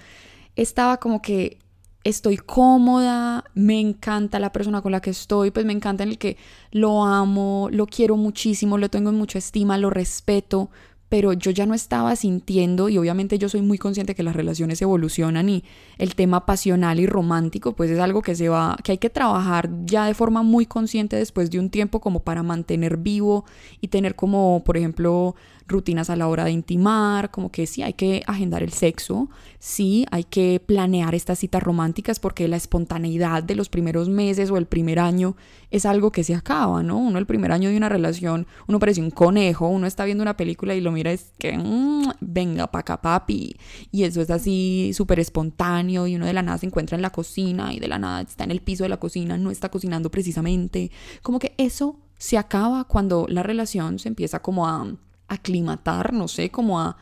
estaba 0.55 0.97
como 0.97 1.21
que 1.21 1.59
estoy 2.07 2.37
cómoda, 2.37 3.43
me 3.53 3.79
encanta 3.79 4.39
la 4.39 4.51
persona 4.51 4.81
con 4.81 4.91
la 4.91 5.01
que 5.01 5.09
estoy, 5.09 5.51
pues 5.51 5.65
me 5.65 5.73
encanta 5.73 6.03
en 6.03 6.09
el 6.09 6.17
que 6.17 6.37
lo 6.71 7.03
amo, 7.03 7.69
lo 7.71 7.85
quiero 7.85 8.15
muchísimo, 8.15 8.77
lo 8.77 8.89
tengo 8.89 9.09
en 9.09 9.15
mucha 9.15 9.39
estima, 9.39 9.77
lo 9.77 9.89
respeto, 9.89 10.69
pero 11.09 11.33
yo 11.33 11.51
ya 11.51 11.65
no 11.65 11.73
estaba 11.73 12.15
sintiendo 12.15 12.89
y 12.89 12.97
obviamente 12.97 13.37
yo 13.37 13.49
soy 13.49 13.61
muy 13.61 13.77
consciente 13.77 14.15
que 14.15 14.23
las 14.23 14.35
relaciones 14.35 14.81
evolucionan 14.81 15.49
y 15.49 15.63
el 15.97 16.15
tema 16.15 16.45
pasional 16.45 16.99
y 16.99 17.07
romántico 17.07 17.73
pues 17.73 17.89
es 17.91 17.99
algo 17.99 18.21
que 18.21 18.35
se 18.35 18.49
va 18.49 18.77
que 18.83 18.93
hay 18.93 18.97
que 18.97 19.09
trabajar 19.09 19.69
ya 19.85 20.05
de 20.05 20.13
forma 20.13 20.43
muy 20.43 20.65
consciente 20.65 21.15
después 21.15 21.49
de 21.49 21.59
un 21.59 21.69
tiempo 21.69 22.01
como 22.01 22.21
para 22.21 22.43
mantener 22.43 22.97
vivo 22.97 23.45
y 23.79 23.87
tener 23.87 24.15
como 24.15 24.63
por 24.65 24.75
ejemplo 24.75 25.35
rutinas 25.67 26.09
a 26.09 26.15
la 26.15 26.27
hora 26.27 26.45
de 26.45 26.51
intimar, 26.51 27.31
como 27.31 27.51
que 27.51 27.67
sí 27.67 27.81
hay 27.83 27.93
que 27.93 28.23
agendar 28.25 28.63
el 28.63 28.71
sexo, 28.71 29.29
sí 29.59 30.05
hay 30.11 30.23
que 30.23 30.61
planear 30.65 31.13
estas 31.15 31.39
citas 31.39 31.61
románticas 31.61 32.19
porque 32.19 32.47
la 32.47 32.55
espontaneidad 32.55 33.43
de 33.43 33.55
los 33.55 33.69
primeros 33.69 34.09
meses 34.09 34.49
o 34.49 34.57
el 34.57 34.65
primer 34.65 34.99
año 34.99 35.35
es 35.69 35.85
algo 35.85 36.11
que 36.11 36.23
se 36.23 36.35
acaba, 36.35 36.83
¿no? 36.83 36.97
Uno 36.97 37.19
el 37.19 37.25
primer 37.25 37.51
año 37.51 37.69
de 37.69 37.77
una 37.77 37.89
relación, 37.89 38.47
uno 38.67 38.79
parece 38.79 39.01
un 39.01 39.11
conejo, 39.11 39.67
uno 39.67 39.87
está 39.87 40.05
viendo 40.05 40.21
una 40.21 40.37
película 40.37 40.75
y 40.75 40.81
lo 40.81 40.91
mira 40.91 41.11
es 41.11 41.33
que 41.37 41.57
mm, 41.57 42.11
venga 42.21 42.67
pa' 42.67 42.79
acá 42.79 43.01
papi 43.01 43.57
y 43.91 44.03
eso 44.03 44.21
es 44.21 44.29
así 44.29 44.91
súper 44.93 45.19
espontáneo 45.19 46.07
y 46.07 46.15
uno 46.15 46.25
de 46.25 46.33
la 46.33 46.43
nada 46.43 46.57
se 46.57 46.65
encuentra 46.65 46.95
en 46.95 47.01
la 47.01 47.09
cocina 47.09 47.73
y 47.73 47.79
de 47.79 47.87
la 47.87 47.99
nada 47.99 48.21
está 48.21 48.43
en 48.43 48.51
el 48.51 48.61
piso 48.61 48.83
de 48.83 48.89
la 48.89 48.97
cocina, 48.97 49.37
no 49.37 49.51
está 49.51 49.69
cocinando 49.69 50.09
precisamente, 50.09 50.91
como 51.21 51.39
que 51.39 51.53
eso 51.57 51.99
se 52.17 52.37
acaba 52.37 52.85
cuando 52.85 53.25
la 53.29 53.43
relación 53.43 53.99
se 53.99 54.09
empieza 54.09 54.41
como 54.41 54.67
a 54.67 54.87
aclimatar, 55.27 56.13
no 56.13 56.27
sé, 56.27 56.49
como 56.49 56.79
a, 56.79 56.97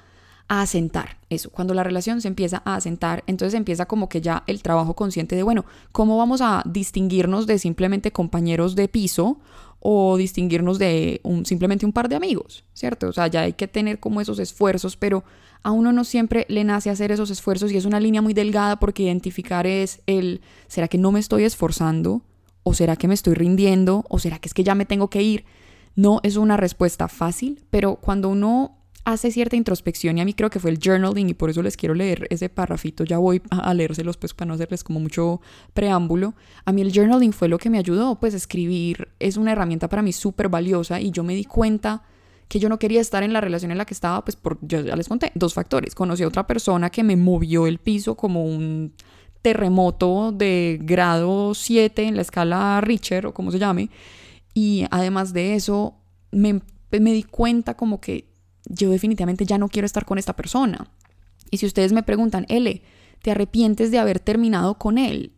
asentar. 0.48 1.18
Eso, 1.32 1.50
cuando 1.50 1.74
la 1.74 1.84
relación 1.84 2.22
se 2.22 2.28
empieza 2.28 2.62
a 2.66 2.76
asentar, 2.76 3.24
entonces 3.26 3.56
empieza 3.56 3.88
como 3.88 4.10
que 4.10 4.22
ya 4.22 4.44
el 4.46 4.62
trabajo 4.62 4.96
consciente 4.96 5.36
de, 5.36 5.42
bueno, 5.42 5.66
¿cómo 5.92 6.18
vamos 6.18 6.40
a 6.42 6.62
distinguirnos 6.66 7.48
de 7.48 7.58
simplemente 7.58 8.12
compañeros 8.12 8.76
de 8.76 8.88
piso 8.88 9.40
o 9.80 10.18
distinguirnos 10.18 10.78
de 10.78 11.20
simplemente 11.46 11.86
un 11.86 11.94
par 11.94 12.10
de 12.10 12.16
amigos, 12.16 12.64
¿cierto? 12.74 13.08
O 13.08 13.12
sea, 13.12 13.26
ya 13.26 13.42
hay 13.42 13.54
que 13.54 13.68
tener 13.68 14.00
como 14.00 14.22
esos 14.22 14.38
esfuerzos, 14.38 14.98
pero 14.98 15.24
a 15.66 15.72
uno 15.72 15.92
no 15.92 16.04
siempre 16.04 16.46
le 16.48 16.64
nace 16.64 16.92
hacer 16.92 17.12
esos 17.12 17.32
esfuerzos 17.32 17.72
y 17.72 17.78
es 17.78 17.86
una 17.86 18.00
línea 18.00 18.22
muy 18.22 18.36
delgada 18.36 18.80
porque 18.80 19.02
identificar 19.02 19.66
es 19.66 20.02
el, 20.06 20.42
¿será 20.68 20.88
que 20.88 21.00
no 21.00 21.12
me 21.12 21.20
estoy 21.20 21.44
esforzando? 21.44 22.22
¿O 22.62 22.76
será 22.76 22.96
que 22.98 23.08
me 23.08 23.16
estoy 23.16 23.34
rindiendo? 23.34 24.06
¿O 24.10 24.20
será 24.20 24.38
que 24.38 24.48
es 24.48 24.54
que 24.54 24.64
ya 24.64 24.76
me 24.76 24.86
tengo 24.86 25.10
que 25.10 25.24
ir? 25.24 25.46
No 25.96 26.20
es 26.24 26.36
una 26.36 26.58
respuesta 26.58 27.08
fácil, 27.08 27.64
pero 27.70 27.96
cuando 27.96 28.30
uno 28.30 28.78
hace 29.06 29.32
cierta 29.32 29.56
introspección 29.56 30.18
y 30.18 30.22
a 30.22 30.26
mí 30.26 30.34
creo 30.34 30.50
que 30.50 30.60
fue 30.60 30.72
el 30.72 30.80
journaling 30.84 31.30
y 31.30 31.34
por 31.36 31.52
eso 31.52 31.62
les 31.62 31.78
quiero 31.78 31.94
leer 31.94 32.28
ese 32.32 32.50
parrafito, 32.50 33.04
ya 33.04 33.20
voy 33.20 33.42
a 33.52 33.74
leérselos 33.74 34.18
pues 34.18 34.34
para 34.34 34.48
no 34.48 34.56
hacerles 34.56 34.84
como 34.84 35.00
mucho 35.00 35.42
preámbulo. 35.74 36.34
A 36.66 36.72
mí 36.72 36.82
el 36.82 36.92
journaling 36.92 37.32
fue 37.32 37.48
lo 37.48 37.60
que 37.60 37.70
me 37.70 37.78
ayudó, 37.78 38.20
pues 38.20 38.34
escribir 38.34 39.10
es 39.20 39.38
una 39.38 39.52
herramienta 39.52 39.88
para 39.88 40.02
mí 40.02 40.12
súper 40.12 40.50
valiosa 40.50 41.00
y 41.00 41.12
yo 41.12 41.24
me 41.24 41.36
di 41.36 41.46
cuenta 41.46 42.04
que 42.48 42.60
yo 42.60 42.68
no 42.68 42.80
quería 42.80 43.00
estar 43.02 43.24
en 43.24 43.34
la 43.34 43.42
relación 43.42 43.72
en 43.72 43.78
la 43.78 43.86
que 43.86 43.94
estaba, 43.94 44.24
pues 44.24 44.36
por, 44.36 44.58
yo 44.62 44.82
ya 44.82 44.96
les 44.96 45.08
conté, 45.08 45.32
dos 45.36 45.54
factores. 45.54 45.96
Conocí 45.96 46.24
a 46.24 46.28
otra 46.28 46.46
persona 46.46 46.90
que 46.90 47.04
me 47.04 47.16
movió 47.16 47.68
el 47.68 47.80
piso 47.80 48.16
como 48.16 48.44
un 48.44 48.94
terremoto 49.42 50.32
de 50.32 50.80
grado 50.82 51.54
7 51.54 52.04
en 52.04 52.16
la 52.16 52.24
escala 52.24 52.82
Richter 52.82 53.28
o 53.28 53.34
como 53.34 53.52
se 53.52 53.60
llame 53.60 53.90
y 54.56 54.86
además 54.90 55.34
de 55.34 55.54
eso, 55.54 55.98
me, 56.32 56.62
me 56.90 57.12
di 57.12 57.24
cuenta 57.24 57.76
como 57.76 58.00
que 58.00 58.34
yo 58.68 58.90
definitivamente 58.90 59.46
ya 59.46 59.58
no 59.58 59.68
quiero 59.68 59.86
estar 59.86 60.06
con 60.06 60.18
esta 60.18 60.36
persona. 60.36 60.90
Y 61.52 61.58
si 61.58 61.66
ustedes 61.66 61.92
me 61.92 62.04
preguntan, 62.04 62.46
L, 62.48 62.82
¿te 63.22 63.32
arrepientes 63.32 63.92
de 63.92 64.00
haber 64.00 64.20
terminado 64.20 64.80
con 64.80 64.98
él? 64.98 65.34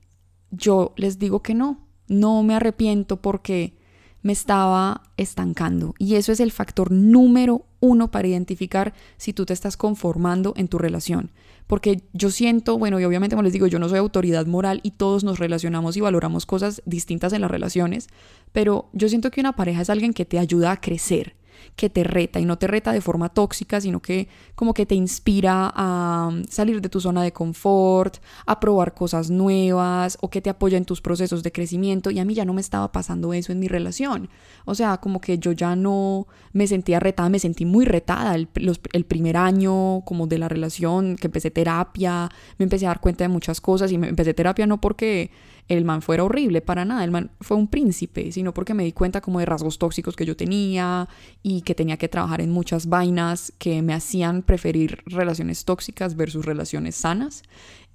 Yo 0.51 0.93
les 0.97 1.17
digo 1.17 1.41
que 1.41 1.55
no, 1.55 1.87
no 2.07 2.43
me 2.43 2.53
arrepiento 2.53 3.19
porque 3.19 3.75
me 4.21 4.33
estaba 4.33 5.01
estancando. 5.17 5.95
Y 5.97 6.13
eso 6.15 6.31
es 6.31 6.39
el 6.39 6.51
factor 6.51 6.91
número 6.91 7.65
uno 7.79 8.11
para 8.11 8.27
identificar 8.27 8.93
si 9.17 9.33
tú 9.33 9.47
te 9.47 9.53
estás 9.53 9.77
conformando 9.77 10.53
en 10.57 10.67
tu 10.67 10.77
relación. 10.77 11.31
Porque 11.67 12.01
yo 12.13 12.31
siento, 12.31 12.77
bueno, 12.77 12.99
y 12.99 13.03
obviamente 13.03 13.35
como 13.35 13.43
les 13.43 13.53
digo, 13.53 13.67
yo 13.67 13.77
no 13.77 13.89
soy 13.89 13.99
autoridad 13.99 14.45
moral 14.45 14.79
y 14.83 14.91
todos 14.91 15.23
nos 15.23 15.37
relacionamos 15.37 15.97
y 15.97 16.01
valoramos 16.01 16.45
cosas 16.45 16.81
distintas 16.85 17.33
en 17.33 17.41
las 17.41 17.51
relaciones, 17.51 18.07
pero 18.53 18.89
yo 18.93 19.09
siento 19.09 19.31
que 19.31 19.41
una 19.41 19.55
pareja 19.55 19.81
es 19.81 19.89
alguien 19.89 20.13
que 20.13 20.25
te 20.25 20.39
ayuda 20.39 20.71
a 20.71 20.81
crecer 20.81 21.35
que 21.75 21.89
te 21.89 22.03
reta 22.03 22.39
y 22.39 22.45
no 22.45 22.57
te 22.57 22.67
reta 22.67 22.91
de 22.91 23.01
forma 23.01 23.29
tóxica, 23.29 23.79
sino 23.81 24.01
que 24.01 24.27
como 24.55 24.73
que 24.73 24.85
te 24.85 24.95
inspira 24.95 25.71
a 25.75 26.31
salir 26.49 26.81
de 26.81 26.89
tu 26.89 26.99
zona 26.99 27.23
de 27.23 27.31
confort, 27.31 28.17
a 28.45 28.59
probar 28.59 28.93
cosas 28.93 29.29
nuevas 29.29 30.17
o 30.21 30.29
que 30.29 30.41
te 30.41 30.49
apoya 30.49 30.77
en 30.77 30.85
tus 30.85 31.01
procesos 31.01 31.43
de 31.43 31.51
crecimiento 31.51 32.11
y 32.11 32.19
a 32.19 32.25
mí 32.25 32.33
ya 32.33 32.45
no 32.45 32.53
me 32.53 32.61
estaba 32.61 32.91
pasando 32.91 33.33
eso 33.33 33.51
en 33.51 33.59
mi 33.59 33.67
relación. 33.67 34.29
O 34.65 34.75
sea, 34.75 34.97
como 34.97 35.21
que 35.21 35.37
yo 35.37 35.51
ya 35.51 35.75
no 35.75 36.27
me 36.53 36.67
sentía 36.67 36.99
retada, 36.99 37.29
me 37.29 37.39
sentí 37.39 37.65
muy 37.65 37.85
retada 37.85 38.35
el, 38.35 38.49
el 38.93 39.05
primer 39.05 39.37
año 39.37 40.01
como 40.05 40.27
de 40.27 40.37
la 40.37 40.49
relación, 40.49 41.15
que 41.15 41.27
empecé 41.27 41.51
terapia, 41.51 42.29
me 42.57 42.63
empecé 42.63 42.85
a 42.85 42.89
dar 42.89 42.99
cuenta 42.99 43.23
de 43.23 43.29
muchas 43.29 43.61
cosas 43.61 43.91
y 43.91 43.97
me 43.97 44.09
empecé 44.09 44.33
terapia 44.33 44.65
no 44.65 44.79
porque 44.81 45.31
el 45.67 45.83
man 45.83 46.01
fuera 46.01 46.23
horrible, 46.23 46.61
para 46.61 46.85
nada, 46.85 47.03
el 47.03 47.11
man 47.11 47.31
fue 47.41 47.57
un 47.57 47.67
príncipe, 47.67 48.31
sino 48.31 48.53
porque 48.53 48.73
me 48.73 48.83
di 48.83 48.93
cuenta 48.93 49.19
como 49.19 49.39
de 49.39 49.45
rasgos 49.45 49.77
tóxicos 49.77 50.15
que 50.15 50.25
yo 50.25 50.37
tenía 50.37 51.09
y 51.43 51.61
que 51.61 51.75
tenía 51.75 51.97
que 51.97 52.07
trabajar 52.07 52.41
en 52.41 52.51
muchas 52.51 52.87
vainas 52.87 53.51
que 53.57 53.81
me 53.81 53.93
hacían 53.93 54.43
preferir 54.43 54.99
relaciones 55.05 55.65
tóxicas 55.65 56.15
versus 56.15 56.45
relaciones 56.45 56.95
sanas. 56.95 57.43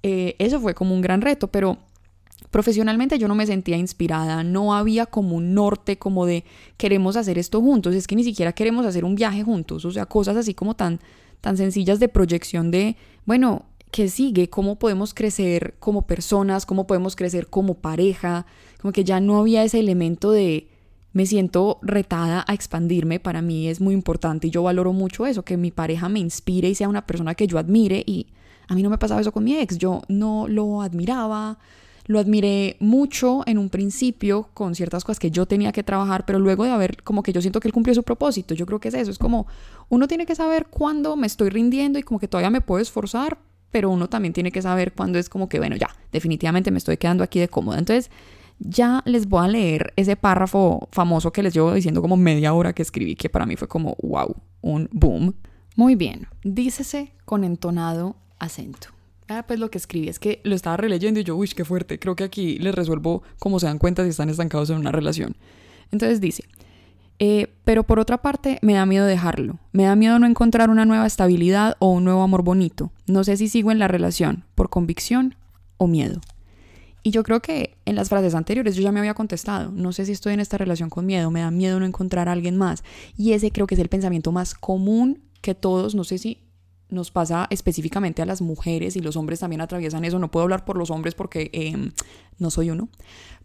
Eh, 0.03 0.35
eso 0.37 0.59
fue 0.59 0.75
como 0.75 0.93
un 0.93 1.01
gran 1.01 1.21
reto, 1.21 1.47
pero 1.47 1.79
profesionalmente 2.51 3.17
yo 3.17 3.27
no 3.27 3.35
me 3.35 3.47
sentía 3.47 3.77
inspirada, 3.77 4.43
no 4.43 4.75
había 4.75 5.07
como 5.07 5.35
un 5.35 5.55
norte 5.55 5.97
como 5.97 6.27
de 6.27 6.43
queremos 6.77 7.15
hacer 7.15 7.39
esto 7.39 7.59
juntos, 7.61 7.95
es 7.95 8.05
que 8.05 8.15
ni 8.15 8.23
siquiera 8.23 8.53
queremos 8.53 8.85
hacer 8.85 9.03
un 9.03 9.15
viaje 9.15 9.41
juntos, 9.43 9.85
o 9.85 9.91
sea, 9.91 10.05
cosas 10.05 10.37
así 10.37 10.53
como 10.53 10.75
tan 10.75 10.99
tan 11.43 11.57
sencillas 11.57 11.99
de 11.99 12.07
proyección 12.07 12.71
de, 12.71 12.95
bueno, 13.25 13.65
¿qué 13.93 14.09
sigue? 14.09 14.49
¿Cómo 14.49 14.79
podemos 14.79 15.13
crecer 15.13 15.75
como 15.79 16.07
personas? 16.07 16.65
¿Cómo 16.65 16.87
podemos 16.87 17.15
crecer 17.15 17.47
como 17.47 17.75
pareja? 17.75 18.47
Como 18.81 18.91
que 18.91 19.03
ya 19.03 19.19
no 19.19 19.39
había 19.39 19.63
ese 19.63 19.79
elemento 19.79 20.31
de 20.31 20.67
me 21.13 21.27
siento 21.27 21.77
retada 21.83 22.43
a 22.47 22.55
expandirme, 22.55 23.19
para 23.19 23.43
mí 23.43 23.67
es 23.67 23.79
muy 23.79 23.93
importante 23.93 24.47
y 24.47 24.49
yo 24.49 24.63
valoro 24.63 24.93
mucho 24.93 25.27
eso, 25.27 25.45
que 25.45 25.57
mi 25.57 25.69
pareja 25.69 26.09
me 26.09 26.19
inspire 26.19 26.69
y 26.69 26.73
sea 26.73 26.89
una 26.89 27.05
persona 27.05 27.35
que 27.35 27.45
yo 27.45 27.59
admire 27.59 28.01
y 28.03 28.25
a 28.67 28.73
mí 28.73 28.81
no 28.81 28.89
me 28.89 28.97
pasaba 28.97 29.21
eso 29.21 29.31
con 29.31 29.43
mi 29.43 29.55
ex, 29.55 29.77
yo 29.77 30.01
no 30.07 30.47
lo 30.47 30.81
admiraba, 30.81 31.59
lo 32.07 32.17
admiré 32.17 32.77
mucho 32.79 33.43
en 33.45 33.59
un 33.59 33.69
principio 33.69 34.49
con 34.55 34.73
ciertas 34.73 35.03
cosas 35.03 35.19
que 35.19 35.29
yo 35.29 35.45
tenía 35.45 35.71
que 35.71 35.83
trabajar, 35.83 36.25
pero 36.25 36.39
luego 36.39 36.63
de 36.63 36.71
haber, 36.71 37.03
como 37.03 37.21
que 37.21 37.31
yo 37.31 37.41
siento 37.41 37.59
que 37.59 37.67
él 37.67 37.73
cumplió 37.75 37.93
su 37.93 38.01
propósito, 38.01 38.55
yo 38.55 38.65
creo 38.65 38.79
que 38.79 38.87
es 38.87 38.95
eso, 38.95 39.11
es 39.11 39.19
como 39.19 39.45
uno 39.89 40.07
tiene 40.07 40.25
que 40.25 40.33
saber 40.33 40.65
cuándo 40.65 41.15
me 41.15 41.27
estoy 41.27 41.51
rindiendo 41.51 41.99
y 41.99 42.03
como 42.03 42.19
que 42.19 42.27
todavía 42.27 42.49
me 42.49 42.61
puedo 42.61 42.81
esforzar, 42.81 43.37
pero 43.73 43.89
uno 43.89 44.07
también 44.07 44.33
tiene 44.33 44.51
que 44.51 44.61
saber 44.61 44.93
cuándo 44.93 45.17
es 45.17 45.29
como 45.29 45.49
que, 45.49 45.57
bueno, 45.57 45.75
ya, 45.75 45.89
definitivamente 46.11 46.69
me 46.69 46.77
estoy 46.77 46.97
quedando 46.97 47.23
aquí 47.23 47.39
de 47.39 47.47
cómoda. 47.47 47.79
Entonces, 47.79 48.11
ya 48.59 49.01
les 49.05 49.27
voy 49.27 49.43
a 49.43 49.47
leer 49.47 49.93
ese 49.95 50.15
párrafo 50.15 50.87
famoso 50.91 51.33
que 51.33 51.41
les 51.41 51.55
llevo 51.55 51.73
diciendo 51.73 51.99
como 51.99 52.15
media 52.15 52.53
hora 52.53 52.73
que 52.73 52.83
escribí, 52.83 53.15
que 53.15 53.29
para 53.29 53.47
mí 53.47 53.55
fue 53.55 53.67
como, 53.67 53.97
wow, 54.03 54.35
un 54.61 54.87
boom. 54.91 55.33
Muy 55.75 55.95
bien, 55.95 56.27
dícese 56.43 57.13
con 57.25 57.43
entonado 57.43 58.15
acento. 58.37 58.89
Ah, 59.27 59.43
pues 59.47 59.59
lo 59.59 59.71
que 59.71 59.79
escribí 59.79 60.07
es 60.07 60.19
que 60.19 60.39
lo 60.43 60.53
estaba 60.53 60.77
releyendo 60.77 61.19
y 61.19 61.23
yo, 61.23 61.35
uy, 61.35 61.47
qué 61.47 61.65
fuerte. 61.65 61.97
Creo 61.97 62.15
que 62.15 62.25
aquí 62.25 62.59
les 62.59 62.75
resuelvo 62.75 63.23
cómo 63.39 63.59
se 63.59 63.65
dan 63.65 63.79
cuenta 63.79 64.03
si 64.03 64.09
están 64.09 64.29
estancados 64.29 64.69
en 64.69 64.77
una 64.77 64.91
relación. 64.91 65.35
Entonces 65.91 66.21
dice, 66.21 66.43
eh, 67.19 67.53
pero 67.63 67.83
por 67.83 67.99
otra 67.99 68.21
parte 68.21 68.59
me 68.61 68.73
da 68.73 68.85
miedo 68.85 69.05
dejarlo. 69.05 69.59
Me 69.71 69.83
da 69.83 69.95
miedo 69.95 70.19
no 70.19 70.25
encontrar 70.25 70.69
una 70.69 70.85
nueva 70.85 71.05
estabilidad 71.05 71.75
o 71.79 71.91
un 71.91 72.03
nuevo 72.03 72.23
amor 72.23 72.43
bonito. 72.43 72.91
No 73.07 73.23
sé 73.23 73.37
si 73.37 73.47
sigo 73.47 73.71
en 73.71 73.79
la 73.79 73.87
relación 73.87 74.45
por 74.55 74.69
convicción 74.69 75.35
o 75.77 75.87
miedo. 75.87 76.19
Y 77.03 77.11
yo 77.11 77.23
creo 77.23 77.41
que 77.41 77.75
en 77.85 77.95
las 77.95 78.09
frases 78.09 78.33
anteriores 78.33 78.75
yo 78.75 78.81
ya 78.81 78.93
me 78.93 78.99
había 78.99 79.13
contestado, 79.13 79.71
no 79.71 79.91
sé 79.91 80.05
si 80.05 80.13
estoy 80.13 80.33
en 80.33 80.39
esta 80.39 80.57
relación 80.57 80.89
con 80.89 81.05
miedo, 81.05 81.29
me 81.31 81.41
da 81.41 81.51
miedo 81.51 81.77
no 81.79 81.85
encontrar 81.85 82.29
a 82.29 82.31
alguien 82.31 82.57
más. 82.57 82.83
Y 83.17 83.33
ese 83.33 83.51
creo 83.51 83.67
que 83.67 83.75
es 83.75 83.81
el 83.81 83.89
pensamiento 83.89 84.31
más 84.31 84.55
común 84.55 85.21
que 85.41 85.53
todos, 85.53 85.95
no 85.95 86.05
sé 86.05 86.17
si 86.17 86.39
nos 86.93 87.11
pasa 87.11 87.47
específicamente 87.49 88.21
a 88.21 88.25
las 88.25 88.41
mujeres 88.41 88.95
y 88.95 89.01
los 89.01 89.17
hombres 89.17 89.39
también 89.39 89.61
atraviesan 89.61 90.05
eso. 90.05 90.19
No 90.19 90.31
puedo 90.31 90.43
hablar 90.43 90.63
por 90.63 90.77
los 90.77 90.91
hombres 90.91 91.15
porque 91.15 91.49
em, 91.51 91.91
no 92.37 92.49
soy 92.49 92.69
uno. 92.69 92.87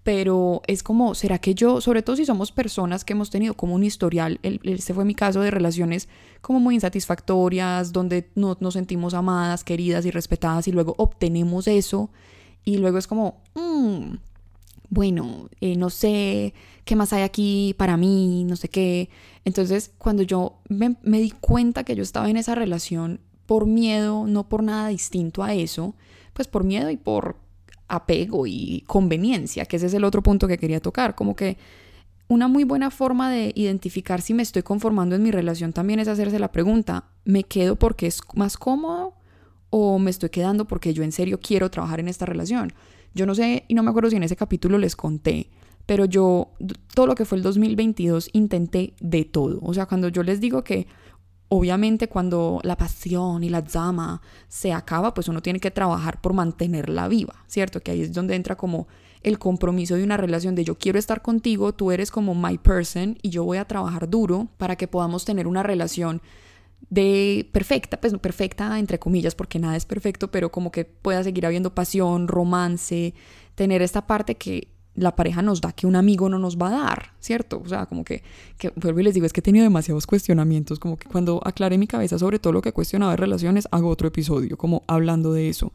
Pero 0.08 0.62
es 0.66 0.82
como, 0.82 1.14
¿será 1.14 1.38
que 1.38 1.54
yo, 1.54 1.82
sobre 1.82 2.00
todo 2.00 2.16
si 2.16 2.24
somos 2.24 2.50
personas 2.50 3.04
que 3.04 3.12
hemos 3.12 3.28
tenido 3.28 3.52
como 3.52 3.74
un 3.74 3.84
historial, 3.84 4.40
este 4.42 4.94
fue 4.94 5.04
mi 5.04 5.14
caso 5.14 5.42
de 5.42 5.50
relaciones 5.50 6.08
como 6.40 6.60
muy 6.60 6.76
insatisfactorias, 6.76 7.92
donde 7.92 8.30
no 8.34 8.56
nos 8.58 8.72
sentimos 8.72 9.12
amadas, 9.12 9.64
queridas 9.64 10.06
y 10.06 10.10
respetadas 10.10 10.66
y 10.66 10.72
luego 10.72 10.94
obtenemos 10.96 11.68
eso 11.68 12.08
y 12.64 12.78
luego 12.78 12.96
es 12.96 13.06
como, 13.06 13.42
mm, 13.54 14.14
bueno, 14.88 15.50
eh, 15.60 15.76
no 15.76 15.90
sé 15.90 16.54
qué 16.86 16.96
más 16.96 17.12
hay 17.12 17.20
aquí 17.20 17.74
para 17.76 17.98
mí, 17.98 18.44
no 18.44 18.56
sé 18.56 18.70
qué. 18.70 19.10
Entonces, 19.44 19.90
cuando 19.98 20.22
yo 20.22 20.54
me, 20.70 20.96
di 21.02 21.32
cuenta 21.32 21.84
que 21.84 21.94
yo 21.94 22.02
estaba 22.02 22.30
en 22.30 22.38
esa 22.38 22.54
relación 22.54 23.20
por 23.44 23.66
miedo, 23.66 24.26
no 24.26 24.48
por 24.48 24.62
nada 24.62 24.88
distinto 24.88 25.42
a 25.42 25.52
eso, 25.52 25.94
pues 26.32 26.48
por 26.48 26.64
miedo 26.64 26.88
y 26.88 26.96
por 26.96 27.36
apego 27.88 28.46
y 28.46 28.84
conveniencia, 28.86 29.64
que 29.64 29.76
ese 29.76 29.86
es 29.86 29.94
el 29.94 30.04
otro 30.04 30.22
punto 30.22 30.46
que 30.46 30.58
quería 30.58 30.80
tocar, 30.80 31.14
como 31.14 31.34
que 31.34 31.56
una 32.28 32.46
muy 32.46 32.64
buena 32.64 32.90
forma 32.90 33.30
de 33.30 33.52
identificar 33.54 34.20
si 34.20 34.34
me 34.34 34.42
estoy 34.42 34.62
conformando 34.62 35.16
en 35.16 35.22
mi 35.22 35.30
relación 35.30 35.72
también 35.72 35.98
es 35.98 36.08
hacerse 36.08 36.38
la 36.38 36.52
pregunta, 36.52 37.06
¿me 37.24 37.44
quedo 37.44 37.76
porque 37.76 38.06
es 38.06 38.20
más 38.34 38.58
cómodo 38.58 39.14
o 39.70 39.98
me 39.98 40.10
estoy 40.10 40.30
quedando 40.30 40.66
porque 40.66 40.94
yo 40.94 41.02
en 41.02 41.12
serio 41.12 41.40
quiero 41.40 41.70
trabajar 41.70 42.00
en 42.00 42.08
esta 42.08 42.26
relación. 42.26 42.72
Yo 43.14 43.26
no 43.26 43.34
sé 43.34 43.64
y 43.68 43.74
no 43.74 43.82
me 43.82 43.90
acuerdo 43.90 44.10
si 44.10 44.16
en 44.16 44.22
ese 44.22 44.36
capítulo 44.36 44.78
les 44.78 44.96
conté, 44.96 45.50
pero 45.86 46.04
yo 46.04 46.52
todo 46.94 47.06
lo 47.06 47.14
que 47.14 47.24
fue 47.24 47.38
el 47.38 47.42
2022 47.42 48.30
intenté 48.32 48.94
de 49.00 49.24
todo. 49.24 49.58
O 49.62 49.74
sea, 49.74 49.86
cuando 49.86 50.08
yo 50.08 50.22
les 50.22 50.40
digo 50.40 50.64
que 50.64 50.86
obviamente 51.48 52.08
cuando 52.08 52.60
la 52.62 52.76
pasión 52.76 53.42
y 53.42 53.48
la 53.48 53.64
llama 53.64 54.20
se 54.48 54.72
acaba, 54.72 55.14
pues 55.14 55.28
uno 55.28 55.42
tiene 55.42 55.60
que 55.60 55.70
trabajar 55.70 56.20
por 56.20 56.34
mantenerla 56.34 57.08
viva, 57.08 57.34
¿cierto? 57.46 57.80
Que 57.80 57.92
ahí 57.92 58.02
es 58.02 58.12
donde 58.12 58.34
entra 58.34 58.56
como 58.56 58.86
el 59.22 59.38
compromiso 59.38 59.96
de 59.96 60.04
una 60.04 60.16
relación 60.16 60.54
de 60.54 60.64
yo 60.64 60.78
quiero 60.78 60.98
estar 60.98 61.22
contigo, 61.22 61.74
tú 61.74 61.90
eres 61.90 62.10
como 62.10 62.34
my 62.34 62.58
person 62.58 63.18
y 63.22 63.30
yo 63.30 63.44
voy 63.44 63.58
a 63.58 63.66
trabajar 63.66 64.08
duro 64.08 64.48
para 64.58 64.76
que 64.76 64.86
podamos 64.86 65.24
tener 65.24 65.46
una 65.46 65.62
relación 65.62 66.22
de 66.90 67.48
perfecta, 67.52 68.00
pues 68.00 68.12
no 68.12 68.20
perfecta 68.20 68.78
entre 68.78 68.98
comillas, 68.98 69.34
porque 69.34 69.58
nada 69.58 69.76
es 69.76 69.84
perfecto, 69.84 70.30
pero 70.30 70.52
como 70.52 70.70
que 70.70 70.84
pueda 70.84 71.24
seguir 71.24 71.44
habiendo 71.46 71.74
pasión, 71.74 72.28
romance, 72.28 73.14
tener 73.54 73.82
esta 73.82 74.06
parte 74.06 74.36
que 74.36 74.68
la 74.98 75.16
pareja 75.16 75.42
nos 75.42 75.60
da 75.60 75.72
que 75.72 75.86
un 75.86 75.96
amigo 75.96 76.28
no 76.28 76.38
nos 76.38 76.56
va 76.56 76.68
a 76.68 76.70
dar, 76.70 77.12
¿cierto? 77.20 77.62
O 77.64 77.68
sea, 77.68 77.86
como 77.86 78.04
que, 78.04 78.22
que 78.58 78.70
vuelvo 78.76 79.00
y 79.00 79.04
les 79.04 79.14
digo, 79.14 79.26
es 79.26 79.32
que 79.32 79.40
he 79.40 79.42
tenido 79.42 79.62
demasiados 79.62 80.06
cuestionamientos, 80.06 80.78
como 80.78 80.96
que 80.96 81.08
cuando 81.08 81.40
aclaré 81.44 81.78
mi 81.78 81.86
cabeza 81.86 82.18
sobre 82.18 82.38
todo 82.38 82.52
lo 82.52 82.62
que 82.62 82.70
he 82.70 82.72
cuestionado 82.72 83.10
de 83.12 83.16
relaciones, 83.16 83.68
hago 83.70 83.88
otro 83.88 84.08
episodio, 84.08 84.56
como 84.56 84.82
hablando 84.86 85.32
de 85.32 85.48
eso. 85.48 85.72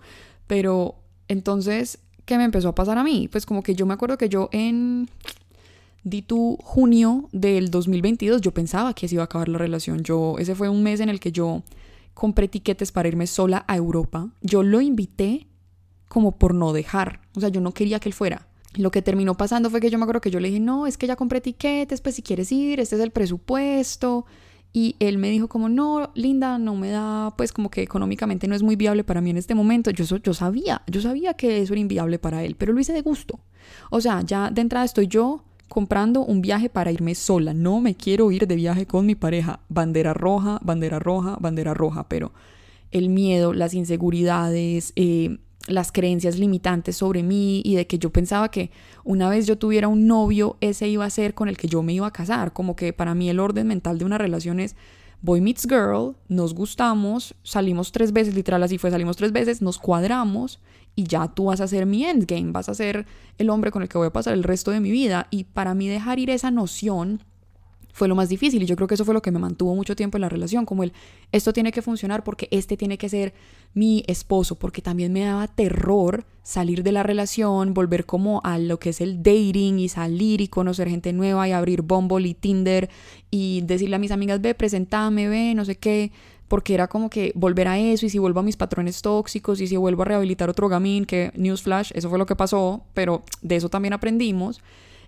Pero 0.47 0.95
entonces, 1.27 1.99
¿qué 2.25 2.37
me 2.37 2.43
empezó 2.43 2.69
a 2.69 2.75
pasar 2.75 2.97
a 2.97 3.03
mí? 3.03 3.27
Pues 3.31 3.45
como 3.45 3.63
que 3.63 3.75
yo 3.75 3.85
me 3.85 3.93
acuerdo 3.93 4.17
que 4.17 4.29
yo 4.29 4.49
en 4.51 5.09
di 6.03 6.21
tu 6.21 6.57
junio 6.61 7.29
del 7.31 7.71
2022, 7.71 8.41
yo 8.41 8.53
pensaba 8.53 8.93
que 8.93 9.07
se 9.07 9.15
iba 9.15 9.23
a 9.23 9.25
acabar 9.25 9.47
la 9.47 9.57
relación. 9.57 10.03
Yo, 10.03 10.35
ese 10.37 10.53
fue 10.55 10.69
un 10.69 10.83
mes 10.83 10.99
en 10.99 11.09
el 11.09 11.19
que 11.19 11.31
yo 11.31 11.63
compré 12.13 12.47
tiquetes 12.47 12.91
para 12.91 13.07
irme 13.07 13.27
sola 13.27 13.63
a 13.67 13.75
Europa. 13.75 14.29
Yo 14.41 14.63
lo 14.63 14.81
invité 14.81 15.47
como 16.07 16.33
por 16.33 16.53
no 16.53 16.73
dejar. 16.73 17.21
O 17.35 17.39
sea, 17.39 17.49
yo 17.49 17.61
no 17.61 17.73
quería 17.73 17.99
que 17.99 18.09
él 18.09 18.13
fuera. 18.13 18.47
Lo 18.75 18.91
que 18.91 19.01
terminó 19.01 19.35
pasando 19.35 19.69
fue 19.69 19.79
que 19.79 19.89
yo 19.89 19.97
me 19.97 20.03
acuerdo 20.03 20.21
que 20.21 20.31
yo 20.31 20.39
le 20.39 20.47
dije, 20.47 20.59
no, 20.59 20.87
es 20.87 20.97
que 20.97 21.07
ya 21.07 21.15
compré 21.15 21.41
tiquetes, 21.41 22.01
pues 22.01 22.15
si 22.15 22.21
quieres 22.21 22.51
ir, 22.51 22.79
este 22.79 22.95
es 22.95 23.01
el 23.01 23.11
presupuesto. 23.11 24.25
Y 24.75 24.95
él 24.99 25.19
me 25.19 25.29
dijo 25.29 25.47
como, 25.47 25.69
no, 25.69 26.11
Linda, 26.15 26.57
no 26.57 26.75
me 26.75 26.89
da, 26.89 27.31
pues 27.37 27.51
como 27.53 27.69
que 27.69 27.83
económicamente 27.83 28.47
no 28.47 28.55
es 28.55 28.63
muy 28.63 28.75
viable 28.75 29.03
para 29.03 29.21
mí 29.21 29.29
en 29.29 29.37
este 29.37 29.53
momento. 29.53 29.91
Yo, 29.91 30.17
yo 30.17 30.33
sabía, 30.33 30.81
yo 30.87 30.99
sabía 30.99 31.35
que 31.35 31.61
eso 31.61 31.73
era 31.73 31.81
inviable 31.81 32.17
para 32.17 32.43
él, 32.43 32.55
pero 32.55 32.73
lo 32.73 32.79
hice 32.79 32.93
de 32.93 33.01
gusto. 33.01 33.39
O 33.91 34.01
sea, 34.01 34.21
ya 34.21 34.49
de 34.49 34.61
entrada 34.61 34.83
estoy 34.83 35.07
yo 35.07 35.43
comprando 35.67 36.21
un 36.21 36.41
viaje 36.41 36.69
para 36.69 36.91
irme 36.91 37.13
sola. 37.13 37.53
No 37.53 37.81
me 37.81 37.95
quiero 37.95 38.31
ir 38.31 38.47
de 38.47 38.55
viaje 38.55 38.87
con 38.87 39.05
mi 39.05 39.13
pareja. 39.13 39.59
Bandera 39.69 40.15
roja, 40.15 40.59
bandera 40.63 40.97
roja, 40.97 41.37
bandera 41.39 41.75
roja. 41.75 42.09
Pero 42.09 42.31
el 42.91 43.09
miedo, 43.09 43.53
las 43.53 43.75
inseguridades, 43.75 44.93
eh, 44.95 45.37
las 45.67 45.91
creencias 45.91 46.37
limitantes 46.37 46.97
sobre 46.97 47.23
mí 47.23 47.61
y 47.63 47.75
de 47.75 47.87
que 47.87 47.97
yo 47.97 48.11
pensaba 48.11 48.49
que 48.51 48.71
una 49.03 49.29
vez 49.29 49.47
yo 49.47 49.57
tuviera 49.57 49.87
un 49.87 50.07
novio, 50.07 50.57
ese 50.59 50.87
iba 50.87 51.05
a 51.05 51.09
ser 51.09 51.33
con 51.33 51.47
el 51.47 51.57
que 51.57 51.67
yo 51.67 51.81
me 51.83 51.93
iba 51.93 52.07
a 52.07 52.11
casar. 52.11 52.53
Como 52.53 52.75
que 52.75 52.91
para 52.91 53.15
mí 53.15 53.29
el 53.29 53.39
orden 53.39 53.67
mental 53.67 53.97
de 53.97 54.05
una 54.05 54.17
relación 54.17 54.59
es 54.59 54.75
boy 55.21 55.39
meets 55.39 55.63
girl, 55.63 56.15
nos 56.27 56.53
gustamos, 56.53 57.33
salimos 57.43 57.93
tres 57.93 58.11
veces, 58.11 58.35
literal 58.35 58.61
así 58.61 58.77
fue, 58.77 58.91
salimos 58.91 59.15
tres 59.15 59.31
veces, 59.31 59.61
nos 59.61 59.77
cuadramos 59.77 60.59
y 60.95 61.05
ya 61.05 61.29
tú 61.29 61.45
vas 61.45 61.61
a 61.61 61.67
ser 61.67 61.85
mi 61.85 62.03
endgame, 62.03 62.51
vas 62.51 62.67
a 62.67 62.75
ser 62.75 63.05
el 63.37 63.49
hombre 63.49 63.71
con 63.71 63.81
el 63.81 63.87
que 63.87 63.97
voy 63.97 64.07
a 64.07 64.13
pasar 64.13 64.33
el 64.33 64.43
resto 64.43 64.71
de 64.71 64.81
mi 64.81 64.91
vida. 64.91 65.27
Y 65.31 65.45
para 65.45 65.73
mí 65.73 65.87
dejar 65.87 66.19
ir 66.19 66.29
esa 66.29 66.51
noción 66.51 67.23
fue 67.93 68.07
lo 68.07 68.15
más 68.15 68.27
difícil 68.27 68.61
y 68.61 68.65
yo 68.65 68.75
creo 68.75 68.87
que 68.87 68.95
eso 68.95 69.05
fue 69.05 69.13
lo 69.13 69.21
que 69.21 69.31
me 69.31 69.39
mantuvo 69.39 69.75
mucho 69.75 69.95
tiempo 69.95 70.17
en 70.17 70.21
la 70.21 70.29
relación, 70.29 70.65
como 70.65 70.83
el, 70.83 70.91
esto 71.31 71.53
tiene 71.53 71.71
que 71.71 71.81
funcionar 71.81 72.23
porque 72.23 72.49
este 72.51 72.75
tiene 72.75 72.97
que 72.97 73.07
ser 73.07 73.33
mi 73.73 74.03
esposo, 74.07 74.55
porque 74.55 74.81
también 74.81 75.13
me 75.13 75.21
daba 75.21 75.47
terror 75.47 76.25
salir 76.41 76.83
de 76.83 76.91
la 76.91 77.03
relación, 77.03 77.73
volver 77.73 78.05
como 78.05 78.41
a 78.43 78.57
lo 78.57 78.79
que 78.79 78.89
es 78.89 78.99
el 78.99 79.23
dating 79.23 79.79
y 79.79 79.87
salir 79.87 80.41
y 80.41 80.47
conocer 80.47 80.89
gente 80.89 81.13
nueva 81.13 81.47
y 81.47 81.51
abrir 81.51 81.83
Bumble 81.83 82.27
y 82.27 82.33
Tinder 82.33 82.89
y 83.31 83.61
decirle 83.61 83.95
a 83.95 83.99
mis 83.99 84.11
amigas, 84.11 84.41
ve, 84.41 84.55
presentame, 84.55 85.29
ve, 85.29 85.53
no 85.55 85.63
sé 85.63 85.75
qué 85.75 86.11
porque 86.47 86.75
era 86.75 86.87
como 86.87 87.09
que 87.09 87.31
volver 87.33 87.67
a 87.67 87.79
eso 87.79 88.05
y 88.05 88.09
si 88.09 88.19
vuelvo 88.19 88.41
a 88.41 88.43
mis 88.43 88.57
patrones 88.57 89.01
tóxicos 89.01 89.59
y 89.59 89.67
si 89.67 89.75
vuelvo 89.75 90.03
a 90.03 90.05
rehabilitar 90.05 90.51
otro 90.51 90.69
gamín, 90.69 91.05
que 91.05 91.31
newsflash, 91.35 91.91
eso 91.95 92.09
fue 92.09 92.19
lo 92.19 92.27
que 92.27 92.35
pasó, 92.35 92.83
pero 92.93 93.23
de 93.41 93.55
eso 93.55 93.69
también 93.69 93.93
aprendimos. 93.93 94.61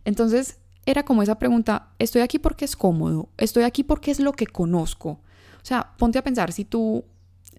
Entonces 0.05 0.57
era 0.85 1.03
como 1.03 1.23
esa 1.23 1.39
pregunta, 1.39 1.89
estoy 1.99 2.21
aquí 2.21 2.39
porque 2.39 2.65
es 2.65 2.75
cómodo, 2.75 3.29
estoy 3.37 3.63
aquí 3.63 3.83
porque 3.83 4.11
es 4.11 4.19
lo 4.19 4.33
que 4.33 4.47
conozco. 4.47 5.09
O 5.09 5.67
sea, 5.67 5.93
ponte 5.97 6.19
a 6.19 6.23
pensar 6.23 6.51
si 6.51 6.63
tú 6.63 7.03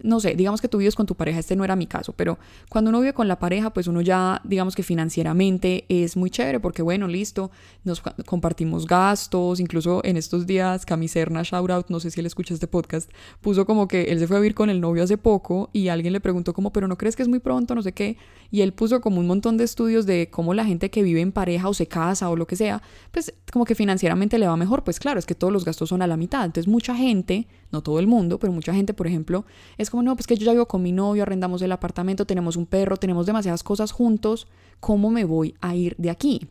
no 0.03 0.21
sé, 0.21 0.35
digamos 0.35 0.61
que 0.61 0.69
tú 0.69 0.79
vives 0.79 0.95
con 0.95 1.07
tu 1.07 1.15
pareja, 1.15 1.39
este 1.39 1.57
no 1.57 1.65
era 1.65 1.77
mi 1.77 1.87
caso, 1.87 2.13
pero 2.13 2.39
cuando 2.69 2.91
uno 2.91 3.01
vive 3.01 3.13
con 3.13 3.29
la 3.29 3.39
pareja, 3.39 3.71
pues 3.71 3.87
uno 3.87 4.01
ya, 4.01 4.41
digamos 4.45 4.75
que 4.75 4.83
financieramente 4.83 5.85
es 5.89 6.17
muy 6.17 6.31
chévere 6.31 6.61
porque, 6.61 6.83
bueno, 6.83 7.09
listo, 7.09 7.51
nos 7.85 8.01
compartimos 8.01 8.87
gastos, 8.87 9.61
incluso 9.61 10.01
en 10.05 10.17
estos 10.17 10.47
días, 10.47 10.87
Camiserna, 10.87 11.43
shout 11.43 11.71
out, 11.71 11.87
no 11.89 12.01
sé 12.01 12.11
si 12.11 12.21
él 12.21 12.27
escucha 12.27 12.55
este 12.55 12.67
podcast, 12.67 13.11
puso 13.41 13.67
como 13.67 13.89
que 13.89 14.05
él 14.05 14.19
se 14.19 14.27
fue 14.27 14.37
a 14.37 14.41
vivir 14.41 14.55
con 14.55 14.71
el 14.71 14.81
novio 14.81 15.03
hace 15.03 15.19
poco 15.19 15.71
y 15.73 15.89
alguien 15.89 16.13
le 16.13 16.21
preguntó 16.21 16.53
como, 16.53 16.73
pero 16.73 16.89
no 16.89 16.99
crees 16.99 17.17
que 17.17 17.23
es 17.23 17.29
muy 17.29 17.39
pronto, 17.39 17.75
no 17.75 17.83
sé 17.83 17.93
qué, 17.93 18.17
y 18.51 18.61
él 18.61 18.73
puso 18.73 19.01
como 19.01 19.21
un 19.21 19.27
montón 19.27 19.57
de 19.57 19.65
estudios 19.65 20.07
de 20.07 20.29
cómo 20.31 20.55
la 20.55 20.65
gente 20.65 20.91
que 20.91 21.03
vive 21.03 21.21
en 21.21 21.33
pareja 21.33 21.69
o 21.69 21.75
se 21.75 21.87
casa 21.87 22.29
o 22.31 22.37
lo 22.37 22.47
que 22.47 22.57
sea, 22.57 22.83
pues 23.13 23.35
como 23.53 23.65
que 23.65 23.75
financieramente 23.75 24.39
le 24.39 24.47
va 24.47 24.57
mejor, 24.57 24.85
pues 24.85 25.01
claro, 25.01 25.19
es 25.19 25.27
que 25.27 25.35
todos 25.35 25.53
los 25.53 25.65
gastos 25.65 25.89
son 25.89 26.03
a 26.03 26.07
la 26.07 26.17
mitad, 26.17 26.45
entonces 26.45 26.69
mucha 26.69 26.95
gente, 26.95 27.47
no 27.73 27.83
todo 27.83 27.99
el 27.99 28.07
mundo, 28.07 28.39
pero 28.39 28.53
mucha 28.53 28.73
gente, 28.75 28.95
por 28.95 29.07
ejemplo, 29.07 29.45
como, 29.91 30.03
no, 30.03 30.17
pues 30.17 30.27
que 30.27 30.37
yo 30.37 30.47
ya 30.47 30.53
vivo 30.53 30.67
con 30.67 30.83
mi 30.83 30.93
novio, 30.93 31.23
arrendamos 31.23 31.63
el 31.63 31.73
apartamento, 31.73 32.27
tenemos 32.27 32.57
un 32.57 32.67
perro, 32.67 32.97
tenemos 32.97 33.27
demasiadas 33.27 33.63
cosas 33.63 33.93
juntos, 33.93 34.47
¿cómo 34.81 35.11
me 35.11 35.25
voy 35.25 35.55
a 35.61 35.75
ir 35.75 35.95
de 35.99 36.11
aquí? 36.11 36.49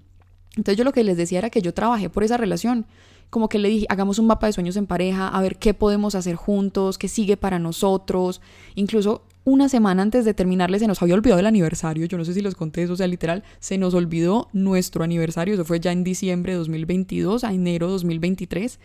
Entonces 0.57 0.77
yo 0.77 0.83
lo 0.83 0.93
que 0.93 1.03
les 1.03 1.17
decía 1.17 1.39
era 1.39 1.49
que 1.49 1.61
yo 1.61 1.73
trabajé 1.73 2.09
por 2.09 2.23
esa 2.23 2.37
relación 2.37 2.85
como 3.29 3.49
que 3.49 3.59
le 3.59 3.69
dije, 3.69 3.85
hagamos 3.89 4.19
un 4.19 4.27
mapa 4.27 4.47
de 4.47 4.53
sueños 4.53 4.77
en 4.77 4.87
pareja, 4.87 5.27
a 5.27 5.41
ver 5.41 5.57
qué 5.57 5.73
podemos 5.73 6.15
hacer 6.15 6.35
juntos, 6.35 6.97
qué 6.97 7.07
sigue 7.07 7.37
para 7.37 7.59
nosotros. 7.59 8.39
Incluso 8.75 9.23
una 9.43 9.67
semana 9.67 10.01
antes 10.01 10.25
de 10.25 10.33
terminarle 10.33 10.79
se 10.79 10.87
nos 10.87 11.01
había 11.01 11.15
olvidado 11.15 11.39
el 11.39 11.45
aniversario, 11.45 12.05
yo 12.05 12.17
no 12.17 12.25
sé 12.25 12.33
si 12.33 12.41
los 12.41 12.55
conté 12.55 12.83
eso, 12.83 12.93
o 12.93 12.95
sea, 12.95 13.07
literal, 13.07 13.43
se 13.59 13.77
nos 13.77 13.93
olvidó 13.93 14.47
nuestro 14.53 15.03
aniversario, 15.03 15.53
eso 15.53 15.65
fue 15.65 15.79
ya 15.79 15.91
en 15.91 16.03
diciembre 16.03 16.53
de 16.53 16.59
2022 16.59 17.43
a 17.43 17.53
enero 17.53 17.87
de 17.87 17.93
2023. 17.93 18.79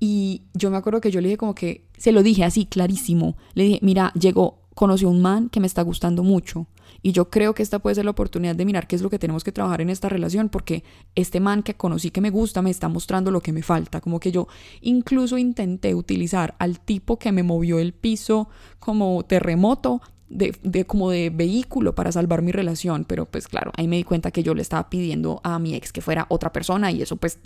Y 0.00 0.42
yo 0.54 0.70
me 0.70 0.78
acuerdo 0.78 1.02
que 1.02 1.10
yo 1.10 1.20
le 1.20 1.28
dije 1.28 1.36
como 1.36 1.54
que, 1.54 1.86
se 1.98 2.10
lo 2.10 2.22
dije 2.22 2.42
así, 2.42 2.64
clarísimo, 2.64 3.36
le 3.54 3.64
dije, 3.64 3.78
mira, 3.82 4.12
llegó, 4.14 4.62
conoció 4.74 5.10
un 5.10 5.20
man 5.20 5.50
que 5.50 5.60
me 5.60 5.66
está 5.66 5.82
gustando 5.82 6.24
mucho. 6.24 6.66
Y 7.02 7.12
yo 7.12 7.30
creo 7.30 7.54
que 7.54 7.62
esta 7.62 7.78
puede 7.78 7.94
ser 7.94 8.04
la 8.06 8.10
oportunidad 8.10 8.56
de 8.56 8.64
mirar 8.64 8.86
qué 8.86 8.96
es 8.96 9.02
lo 9.02 9.10
que 9.10 9.18
tenemos 9.18 9.44
que 9.44 9.52
trabajar 9.52 9.80
en 9.80 9.90
esta 9.90 10.08
relación, 10.08 10.48
porque 10.48 10.84
este 11.14 11.38
man 11.38 11.62
que 11.62 11.74
conocí 11.74 12.10
que 12.10 12.20
me 12.20 12.30
gusta 12.30 12.62
me 12.62 12.70
está 12.70 12.88
mostrando 12.88 13.30
lo 13.30 13.42
que 13.42 13.52
me 13.52 13.62
falta. 13.62 14.00
Como 14.00 14.20
que 14.20 14.32
yo 14.32 14.48
incluso 14.80 15.38
intenté 15.38 15.94
utilizar 15.94 16.54
al 16.58 16.80
tipo 16.80 17.18
que 17.18 17.32
me 17.32 17.42
movió 17.42 17.78
el 17.78 17.92
piso 17.92 18.48
como 18.78 19.22
terremoto 19.24 20.00
de, 20.30 20.56
de, 20.62 20.86
como 20.86 21.10
de 21.10 21.28
vehículo 21.28 21.94
para 21.94 22.12
salvar 22.12 22.40
mi 22.40 22.52
relación, 22.52 23.04
pero 23.04 23.26
pues 23.26 23.48
claro, 23.48 23.72
ahí 23.76 23.88
me 23.88 23.96
di 23.96 24.04
cuenta 24.04 24.30
que 24.30 24.42
yo 24.42 24.54
le 24.54 24.62
estaba 24.62 24.88
pidiendo 24.88 25.40
a 25.44 25.58
mi 25.58 25.74
ex 25.74 25.92
que 25.92 26.00
fuera 26.00 26.26
otra 26.30 26.52
persona 26.52 26.90
y 26.92 27.02
eso 27.02 27.16
pues 27.16 27.38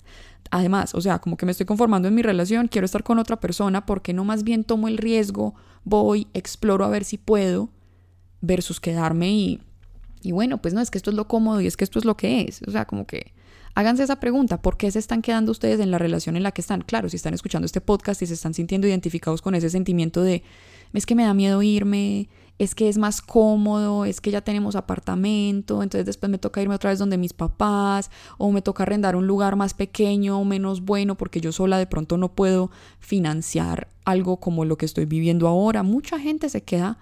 además, 0.50 0.94
o 0.94 1.00
sea, 1.00 1.18
como 1.18 1.36
que 1.36 1.46
me 1.46 1.52
estoy 1.52 1.66
conformando 1.66 2.06
en 2.06 2.14
mi 2.14 2.22
relación, 2.22 2.68
quiero 2.68 2.84
estar 2.84 3.02
con 3.02 3.18
otra 3.18 3.40
persona, 3.40 3.86
porque 3.86 4.12
no 4.12 4.24
más 4.24 4.44
bien 4.44 4.64
tomo 4.64 4.86
el 4.86 4.98
riesgo, 4.98 5.54
voy, 5.82 6.28
exploro 6.34 6.84
a 6.84 6.88
ver 6.88 7.04
si 7.04 7.16
puedo 7.16 7.70
versus 8.42 8.80
quedarme 8.80 9.32
y, 9.32 9.60
y 10.22 10.32
bueno, 10.32 10.58
pues 10.58 10.74
no, 10.74 10.82
es 10.82 10.90
que 10.90 10.98
esto 10.98 11.10
es 11.10 11.16
lo 11.16 11.26
cómodo 11.26 11.62
y 11.62 11.66
es 11.66 11.76
que 11.76 11.84
esto 11.84 11.98
es 11.98 12.04
lo 12.04 12.16
que 12.16 12.42
es. 12.42 12.60
O 12.66 12.70
sea, 12.70 12.84
como 12.84 13.06
que 13.06 13.32
háganse 13.74 14.02
esa 14.02 14.20
pregunta, 14.20 14.60
¿por 14.60 14.76
qué 14.76 14.90
se 14.90 14.98
están 14.98 15.22
quedando 15.22 15.50
ustedes 15.50 15.80
en 15.80 15.90
la 15.90 15.98
relación 15.98 16.36
en 16.36 16.42
la 16.42 16.52
que 16.52 16.60
están? 16.60 16.82
Claro, 16.82 17.08
si 17.08 17.16
están 17.16 17.34
escuchando 17.34 17.66
este 17.66 17.80
podcast 17.80 18.22
y 18.22 18.26
se 18.26 18.34
están 18.34 18.54
sintiendo 18.54 18.86
identificados 18.86 19.42
con 19.42 19.54
ese 19.54 19.70
sentimiento 19.70 20.22
de, 20.22 20.42
es 20.92 21.06
que 21.06 21.14
me 21.14 21.24
da 21.24 21.34
miedo 21.34 21.62
irme, 21.62 22.28
es 22.58 22.75
que 22.75 22.88
es 22.88 22.99
más 22.99 23.20
cómodo, 23.20 24.04
es 24.04 24.20
que 24.20 24.30
ya 24.30 24.40
tenemos 24.40 24.76
apartamento, 24.76 25.82
entonces 25.82 26.06
después 26.06 26.30
me 26.30 26.38
toca 26.38 26.62
irme 26.62 26.75
otra 26.75 26.90
vez 26.90 26.99
donde 26.99 27.18
mis 27.18 27.32
papás, 27.32 28.11
o 28.38 28.52
me 28.52 28.62
toca 28.62 28.84
arrendar 28.84 29.16
un 29.16 29.26
lugar 29.26 29.56
más 29.56 29.75
pequeño 29.75 30.38
o 30.38 30.44
menos 30.44 30.82
bueno, 30.82 31.16
porque 31.16 31.40
yo 31.40 31.50
sola 31.52 31.78
de 31.78 31.87
pronto 31.87 32.16
no 32.16 32.32
puedo 32.34 32.70
financiar 33.00 33.88
algo 34.04 34.38
como 34.38 34.64
lo 34.64 34.76
que 34.76 34.87
estoy 34.87 35.04
viviendo 35.04 35.49
ahora. 35.49 35.82
Mucha 35.82 36.18
gente 36.18 36.49
se 36.49 36.62
queda 36.62 36.99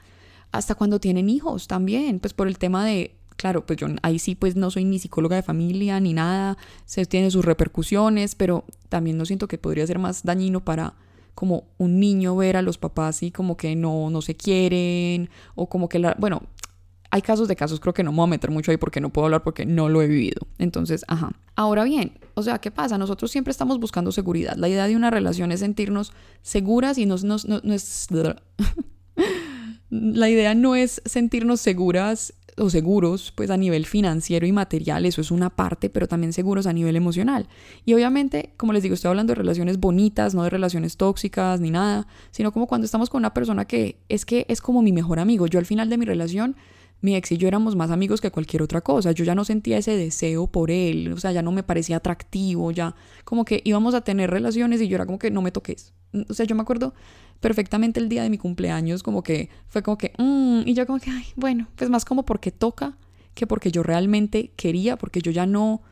hasta 0.52 0.74
cuando 0.74 1.00
tienen 1.00 1.28
hijos 1.28 1.66
también, 1.66 2.18
pues 2.18 2.32
por 2.32 2.48
el 2.48 2.58
tema 2.58 2.84
de, 2.86 3.14
claro, 3.36 3.66
pues 3.66 3.78
yo 3.78 3.88
ahí 4.02 4.18
sí 4.18 4.34
pues 4.34 4.56
no 4.56 4.70
soy 4.70 4.84
ni 4.84 4.98
psicóloga 4.98 5.36
de 5.36 5.42
familia 5.42 6.00
ni 6.00 6.14
nada, 6.14 6.56
se 6.86 7.04
tiene 7.04 7.30
sus 7.30 7.44
repercusiones, 7.44 8.34
pero 8.34 8.64
también 8.88 9.18
no 9.18 9.26
siento 9.26 9.48
que 9.48 9.58
podría 9.58 9.86
ser 9.86 9.98
más 9.98 10.22
dañino 10.22 10.64
para 10.64 10.94
como 11.34 11.64
un 11.78 11.98
niño 12.00 12.36
ver 12.36 12.56
a 12.56 12.62
los 12.62 12.78
papás 12.78 13.22
y 13.22 13.30
como 13.30 13.56
que 13.56 13.74
no, 13.76 14.10
no 14.10 14.22
se 14.22 14.36
quieren 14.36 15.30
o 15.54 15.68
como 15.68 15.88
que 15.88 15.98
la, 15.98 16.16
bueno, 16.18 16.42
hay 17.12 17.20
casos 17.20 17.46
de 17.46 17.56
casos, 17.56 17.78
creo 17.78 17.92
que 17.92 18.02
no 18.02 18.10
me 18.10 18.16
voy 18.16 18.24
a 18.24 18.28
meter 18.28 18.50
mucho 18.50 18.70
ahí 18.70 18.78
porque 18.78 19.00
no 19.00 19.10
puedo 19.10 19.26
hablar 19.26 19.42
porque 19.42 19.66
no 19.66 19.90
lo 19.90 20.00
he 20.00 20.06
vivido. 20.06 20.46
Entonces, 20.58 21.04
ajá. 21.08 21.32
Ahora 21.56 21.84
bien, 21.84 22.18
o 22.32 22.42
sea, 22.42 22.58
¿qué 22.58 22.70
pasa? 22.70 22.96
Nosotros 22.96 23.30
siempre 23.30 23.50
estamos 23.50 23.78
buscando 23.78 24.12
seguridad. 24.12 24.56
La 24.56 24.68
idea 24.68 24.88
de 24.88 24.96
una 24.96 25.10
relación 25.10 25.52
es 25.52 25.60
sentirnos 25.60 26.14
seguras 26.40 26.96
y 26.96 27.04
no, 27.04 27.16
no, 27.22 27.36
no, 27.46 27.60
no 27.62 27.74
es... 27.74 28.08
la 29.90 30.30
idea 30.30 30.54
no 30.54 30.74
es 30.74 31.02
sentirnos 31.04 31.60
seguras 31.60 32.32
o 32.56 32.70
seguros 32.70 33.32
pues 33.34 33.50
a 33.50 33.56
nivel 33.56 33.86
financiero 33.86 34.46
y 34.46 34.52
material, 34.52 35.06
eso 35.06 35.20
es 35.20 35.30
una 35.30 35.50
parte, 35.50 35.90
pero 35.90 36.06
también 36.06 36.32
seguros 36.32 36.66
a 36.66 36.72
nivel 36.72 36.96
emocional. 36.96 37.48
Y 37.84 37.94
obviamente, 37.94 38.52
como 38.56 38.72
les 38.72 38.82
digo, 38.82 38.94
estoy 38.94 39.08
hablando 39.08 39.32
de 39.32 39.36
relaciones 39.36 39.78
bonitas, 39.78 40.34
no 40.34 40.44
de 40.44 40.50
relaciones 40.50 40.96
tóxicas 40.96 41.60
ni 41.60 41.70
nada, 41.70 42.06
sino 42.30 42.52
como 42.52 42.66
cuando 42.66 42.84
estamos 42.84 43.10
con 43.10 43.20
una 43.20 43.34
persona 43.34 43.64
que 43.64 43.96
es 44.08 44.24
que 44.26 44.44
es 44.48 44.60
como 44.60 44.82
mi 44.82 44.92
mejor 44.92 45.18
amigo. 45.18 45.46
Yo 45.46 45.58
al 45.58 45.66
final 45.66 45.88
de 45.88 45.98
mi 45.98 46.04
relación 46.04 46.56
mi 47.02 47.16
ex 47.16 47.32
y 47.32 47.36
yo 47.36 47.48
éramos 47.48 47.76
más 47.76 47.90
amigos 47.90 48.20
que 48.20 48.30
cualquier 48.30 48.62
otra 48.62 48.80
cosa. 48.80 49.12
Yo 49.12 49.24
ya 49.24 49.34
no 49.34 49.44
sentía 49.44 49.76
ese 49.76 49.96
deseo 49.96 50.46
por 50.46 50.70
él, 50.70 51.12
o 51.12 51.18
sea, 51.18 51.32
ya 51.32 51.42
no 51.42 51.52
me 51.52 51.62
parecía 51.62 51.96
atractivo, 51.98 52.70
ya 52.70 52.94
como 53.24 53.44
que 53.44 53.60
íbamos 53.64 53.94
a 53.94 54.00
tener 54.00 54.30
relaciones 54.30 54.80
y 54.80 54.88
yo 54.88 54.94
era 54.94 55.04
como 55.04 55.18
que 55.18 55.30
no 55.30 55.42
me 55.42 55.50
toques. 55.52 55.92
O 56.28 56.34
sea, 56.34 56.46
yo 56.46 56.54
me 56.54 56.62
acuerdo 56.62 56.94
perfectamente 57.40 58.00
el 58.00 58.08
día 58.08 58.22
de 58.22 58.30
mi 58.30 58.38
cumpleaños, 58.38 59.02
como 59.02 59.22
que 59.22 59.50
fue 59.66 59.82
como 59.82 59.98
que, 59.98 60.12
mm", 60.16 60.62
y 60.66 60.74
yo 60.74 60.86
como 60.86 61.00
que, 61.00 61.10
bueno, 61.36 61.68
pues 61.76 61.90
más 61.90 62.04
como 62.04 62.24
porque 62.24 62.52
toca 62.52 62.96
que 63.34 63.46
porque 63.46 63.72
yo 63.72 63.82
realmente 63.82 64.52
quería, 64.56 64.96
porque 64.96 65.20
yo 65.20 65.30
ya 65.32 65.44
no 65.46 65.82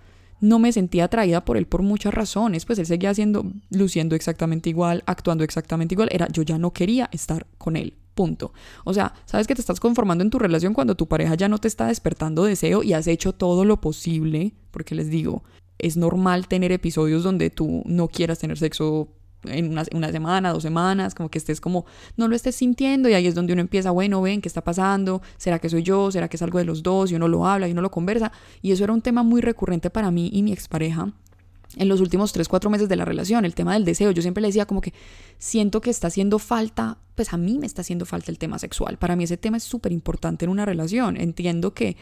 no 0.41 0.59
me 0.59 0.73
sentía 0.73 1.05
atraída 1.05 1.45
por 1.45 1.57
él 1.59 1.67
por 1.67 1.83
muchas 1.83 2.15
razones, 2.15 2.65
pues 2.65 2.79
él 2.79 2.87
seguía 2.87 3.11
haciendo, 3.11 3.45
luciendo 3.71 4.17
exactamente 4.17 4.71
igual, 4.71 5.03
actuando 5.07 5.45
exactamente 5.45 5.95
igual, 5.95 6.09
era 6.13 6.29
yo 6.29 6.43
ya 6.43 6.57
no 6.59 6.73
quería 6.73 7.09
estar 7.13 7.47
con 7.59 7.77
él. 7.77 7.95
Punto. 8.21 8.53
O 8.85 8.93
sea, 8.93 9.15
sabes 9.25 9.47
que 9.47 9.55
te 9.55 9.63
estás 9.63 9.81
conformando 9.81 10.23
en 10.23 10.29
tu 10.29 10.39
relación 10.39 10.75
cuando 10.75 10.95
tu 10.95 11.09
pareja 11.09 11.37
ya 11.37 11.49
no 11.49 11.57
te 11.57 11.69
está 11.69 11.87
despertando 11.87 12.45
deseo 12.45 12.83
y 12.83 12.93
has 12.93 13.07
hecho 13.07 13.33
todo 13.33 13.65
lo 13.65 13.81
posible, 13.81 14.53
porque 14.73 14.95
les 14.95 15.09
digo, 15.09 15.43
es 15.79 15.97
normal 15.97 16.47
tener 16.47 16.71
episodios 16.71 17.23
donde 17.23 17.49
tú 17.49 17.83
no 17.87 18.09
quieras 18.09 18.39
tener 18.39 18.59
sexo 18.59 19.09
en 19.45 19.71
una, 19.71 19.85
una, 19.95 20.13
semana, 20.13 20.53
dos 20.53 20.63
semanas, 20.63 21.15
como 21.15 21.31
que 21.31 21.39
estés 21.39 21.63
como, 21.63 21.87
no 22.19 22.29
lo 22.29 22.37
estés 22.37 22.57
sintiendo 22.57 23.09
y 23.09 23.15
ahí 23.15 23.27
es 23.27 23.35
donde 23.35 23.55
uno 23.55 23.63
empieza, 23.63 23.91
bueno, 23.91 24.21
ven, 24.21 24.43
¿qué 24.43 24.49
está 24.49 24.63
pasando? 24.63 25.23
¿Será 25.39 25.59
que 25.59 25.71
soy 25.71 25.83
yo? 25.83 26.11
¿Será 26.11 26.29
que 26.29 26.37
es 26.37 26.43
algo 26.43 26.59
de 26.59 26.67
los 26.67 26.83
dos? 26.83 27.11
Y 27.11 27.15
uno 27.15 27.27
lo 27.27 27.47
habla 27.47 27.69
y 27.69 27.73
uno 27.73 27.81
lo 27.81 27.91
conversa. 27.91 28.33
Y 28.61 28.73
eso 28.73 28.85
era 28.85 28.93
un 28.93 29.01
tema 29.01 29.23
muy 29.23 29.41
recurrente 29.41 29.89
para 29.89 30.11
mí 30.11 30.29
y 30.31 30.43
mi 30.43 30.53
expareja 30.53 31.15
en 31.77 31.89
los 31.89 32.01
últimos 32.01 32.33
tres, 32.33 32.49
cuatro 32.49 32.71
meses 32.71 32.89
de 32.89 32.97
la 32.97 33.05
relación, 33.05 33.45
el 33.45 33.55
tema 33.55 33.75
del 33.75 33.85
deseo. 33.85 34.11
Yo 34.11 34.23
siempre 34.23 34.41
le 34.41 34.49
decía 34.49 34.67
como 34.67 34.81
que 34.81 34.93
siento 35.39 35.81
que 35.81 35.91
está 35.91 36.09
haciendo 36.09 36.39
falta, 36.39 36.99
pues 37.15 37.33
a 37.33 37.37
mí 37.37 37.59
me 37.59 37.67
está 37.67 37.83
haciendo 37.83 38.07
falta 38.07 38.31
el 38.31 38.39
tema 38.39 38.59
sexual. 38.59 38.99
Para 38.99 39.17
mí 39.17 39.25
ese 39.25 39.37
tema 39.37 39.57
es 39.57 39.63
súper 39.63 39.93
importante 39.93 40.45
en 40.45 40.51
una 40.51 40.65
relación. 40.65 41.17
Entiendo 41.17 41.73
que, 41.73 41.97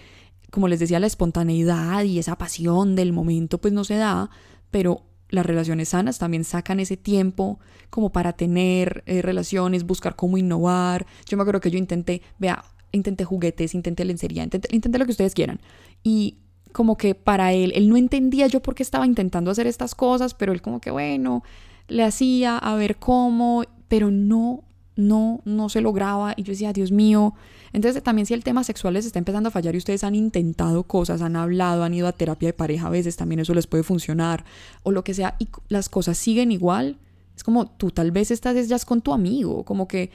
como 0.50 0.68
les 0.68 0.80
decía, 0.80 1.00
la 1.00 1.06
espontaneidad 1.06 2.04
y 2.04 2.18
esa 2.18 2.36
pasión 2.36 2.96
del 2.96 3.12
momento 3.12 3.58
pues 3.58 3.74
no 3.74 3.84
se 3.84 3.96
da, 3.96 4.30
pero 4.70 5.02
las 5.30 5.44
relaciones 5.44 5.90
sanas 5.90 6.18
también 6.18 6.44
sacan 6.44 6.80
ese 6.80 6.96
tiempo 6.96 7.60
como 7.90 8.10
para 8.10 8.32
tener 8.32 9.02
eh, 9.06 9.20
relaciones, 9.20 9.84
buscar 9.84 10.16
cómo 10.16 10.38
innovar. 10.38 11.06
Yo 11.26 11.36
me 11.36 11.42
acuerdo 11.42 11.60
que 11.60 11.70
yo 11.70 11.78
intenté, 11.78 12.22
vea, 12.38 12.64
intenté 12.92 13.24
juguetes, 13.24 13.74
intenté 13.74 14.06
lencería, 14.06 14.44
intenté, 14.44 14.74
intenté 14.74 14.98
lo 14.98 15.04
que 15.04 15.10
ustedes 15.12 15.34
quieran. 15.34 15.60
Y 16.02 16.38
como 16.72 16.96
que 16.96 17.14
para 17.14 17.52
él, 17.52 17.72
él 17.74 17.88
no 17.88 17.96
entendía 17.96 18.46
yo 18.46 18.60
por 18.60 18.74
qué 18.74 18.82
estaba 18.82 19.06
intentando 19.06 19.50
hacer 19.50 19.66
estas 19.66 19.94
cosas, 19.94 20.34
pero 20.34 20.52
él 20.52 20.62
como 20.62 20.80
que 20.80 20.90
bueno, 20.90 21.42
le 21.88 22.04
hacía 22.04 22.58
a 22.58 22.74
ver 22.76 22.96
cómo, 22.96 23.64
pero 23.88 24.10
no, 24.10 24.64
no, 24.96 25.40
no 25.44 25.68
se 25.68 25.80
lograba 25.80 26.34
y 26.36 26.42
yo 26.42 26.52
decía, 26.52 26.72
Dios 26.72 26.92
mío. 26.92 27.34
Entonces 27.72 28.02
también 28.02 28.26
si 28.26 28.34
el 28.34 28.44
tema 28.44 28.64
sexual 28.64 28.94
les 28.94 29.06
está 29.06 29.18
empezando 29.18 29.48
a 29.48 29.52
fallar 29.52 29.74
y 29.74 29.78
ustedes 29.78 30.04
han 30.04 30.14
intentado 30.14 30.84
cosas, 30.84 31.22
han 31.22 31.36
hablado, 31.36 31.84
han 31.84 31.94
ido 31.94 32.08
a 32.08 32.12
terapia 32.12 32.48
de 32.48 32.52
pareja 32.54 32.86
a 32.86 32.90
veces, 32.90 33.16
también 33.16 33.40
eso 33.40 33.54
les 33.54 33.66
puede 33.66 33.82
funcionar 33.82 34.44
o 34.82 34.90
lo 34.90 35.04
que 35.04 35.14
sea 35.14 35.36
y 35.38 35.48
las 35.68 35.88
cosas 35.88 36.16
siguen 36.18 36.50
igual, 36.50 36.98
es 37.36 37.44
como 37.44 37.66
tú 37.66 37.90
tal 37.90 38.10
vez 38.10 38.30
estás 38.30 38.68
ya 38.68 38.78
con 38.80 39.00
tu 39.00 39.12
amigo, 39.12 39.64
como 39.64 39.86
que 39.86 40.10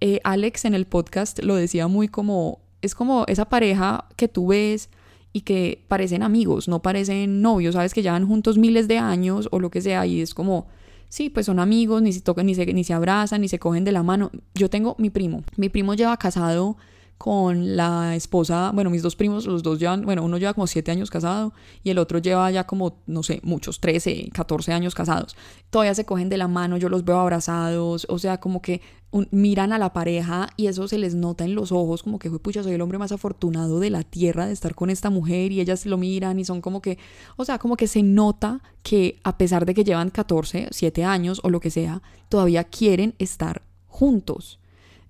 eh, 0.00 0.20
Alex 0.24 0.66
en 0.66 0.74
el 0.74 0.84
podcast 0.84 1.42
lo 1.42 1.54
decía 1.54 1.88
muy 1.88 2.08
como, 2.08 2.60
es 2.82 2.94
como 2.94 3.24
esa 3.28 3.46
pareja 3.46 4.04
que 4.16 4.28
tú 4.28 4.48
ves 4.48 4.90
y 5.36 5.42
que 5.42 5.84
parecen 5.86 6.22
amigos, 6.22 6.66
no 6.66 6.80
parecen 6.80 7.42
novios, 7.42 7.74
sabes 7.74 7.92
que 7.92 8.00
llevan 8.00 8.26
juntos 8.26 8.56
miles 8.56 8.88
de 8.88 8.96
años 8.96 9.50
o 9.52 9.60
lo 9.60 9.70
que 9.70 9.82
sea 9.82 10.06
y 10.06 10.22
es 10.22 10.32
como, 10.32 10.66
sí, 11.10 11.28
pues 11.28 11.44
son 11.44 11.58
amigos, 11.58 12.00
ni 12.00 12.14
se 12.14 12.22
tocan, 12.22 12.46
ni 12.46 12.54
se, 12.54 12.64
ni 12.72 12.84
se 12.84 12.94
abrazan, 12.94 13.42
ni 13.42 13.48
se 13.48 13.58
cogen 13.58 13.84
de 13.84 13.92
la 13.92 14.02
mano. 14.02 14.30
Yo 14.54 14.70
tengo 14.70 14.96
mi 14.98 15.10
primo, 15.10 15.44
mi 15.58 15.68
primo 15.68 15.92
lleva 15.92 16.16
casado 16.16 16.78
con 17.18 17.76
la 17.76 18.14
esposa, 18.14 18.70
bueno, 18.74 18.90
mis 18.90 19.02
dos 19.02 19.16
primos, 19.16 19.46
los 19.46 19.62
dos 19.62 19.78
llevan, 19.78 20.04
bueno, 20.04 20.22
uno 20.22 20.36
lleva 20.36 20.54
como 20.54 20.66
siete 20.66 20.90
años 20.90 21.10
casado 21.10 21.54
y 21.82 21.90
el 21.90 21.98
otro 21.98 22.18
lleva 22.18 22.50
ya 22.50 22.66
como, 22.66 22.98
no 23.06 23.22
sé, 23.22 23.40
muchos, 23.42 23.80
13, 23.80 24.30
14 24.32 24.72
años 24.72 24.94
casados. 24.94 25.34
Todavía 25.70 25.94
se 25.94 26.04
cogen 26.04 26.28
de 26.28 26.36
la 26.36 26.46
mano, 26.46 26.76
yo 26.76 26.88
los 26.88 27.04
veo 27.04 27.18
abrazados, 27.18 28.06
o 28.10 28.18
sea, 28.18 28.38
como 28.38 28.60
que 28.60 28.82
miran 29.30 29.72
a 29.72 29.78
la 29.78 29.92
pareja 29.94 30.48
y 30.56 30.66
eso 30.66 30.88
se 30.88 30.98
les 30.98 31.14
nota 31.14 31.44
en 31.44 31.54
los 31.54 31.72
ojos, 31.72 32.02
como 32.02 32.18
que, 32.18 32.30
pucha, 32.30 32.62
soy 32.62 32.74
el 32.74 32.82
hombre 32.82 32.98
más 32.98 33.12
afortunado 33.12 33.80
de 33.80 33.88
la 33.88 34.02
tierra 34.02 34.46
de 34.46 34.52
estar 34.52 34.74
con 34.74 34.90
esta 34.90 35.08
mujer 35.08 35.52
y 35.52 35.60
ellas 35.60 35.86
lo 35.86 35.96
miran 35.96 36.38
y 36.38 36.44
son 36.44 36.60
como 36.60 36.82
que, 36.82 36.98
o 37.36 37.44
sea, 37.44 37.58
como 37.58 37.76
que 37.76 37.86
se 37.86 38.02
nota 38.02 38.62
que 38.82 39.18
a 39.24 39.38
pesar 39.38 39.64
de 39.64 39.72
que 39.72 39.84
llevan 39.84 40.10
14, 40.10 40.68
7 40.70 41.04
años 41.04 41.40
o 41.42 41.50
lo 41.50 41.60
que 41.60 41.70
sea, 41.70 42.02
todavía 42.28 42.64
quieren 42.64 43.14
estar 43.18 43.62
juntos. 43.86 44.58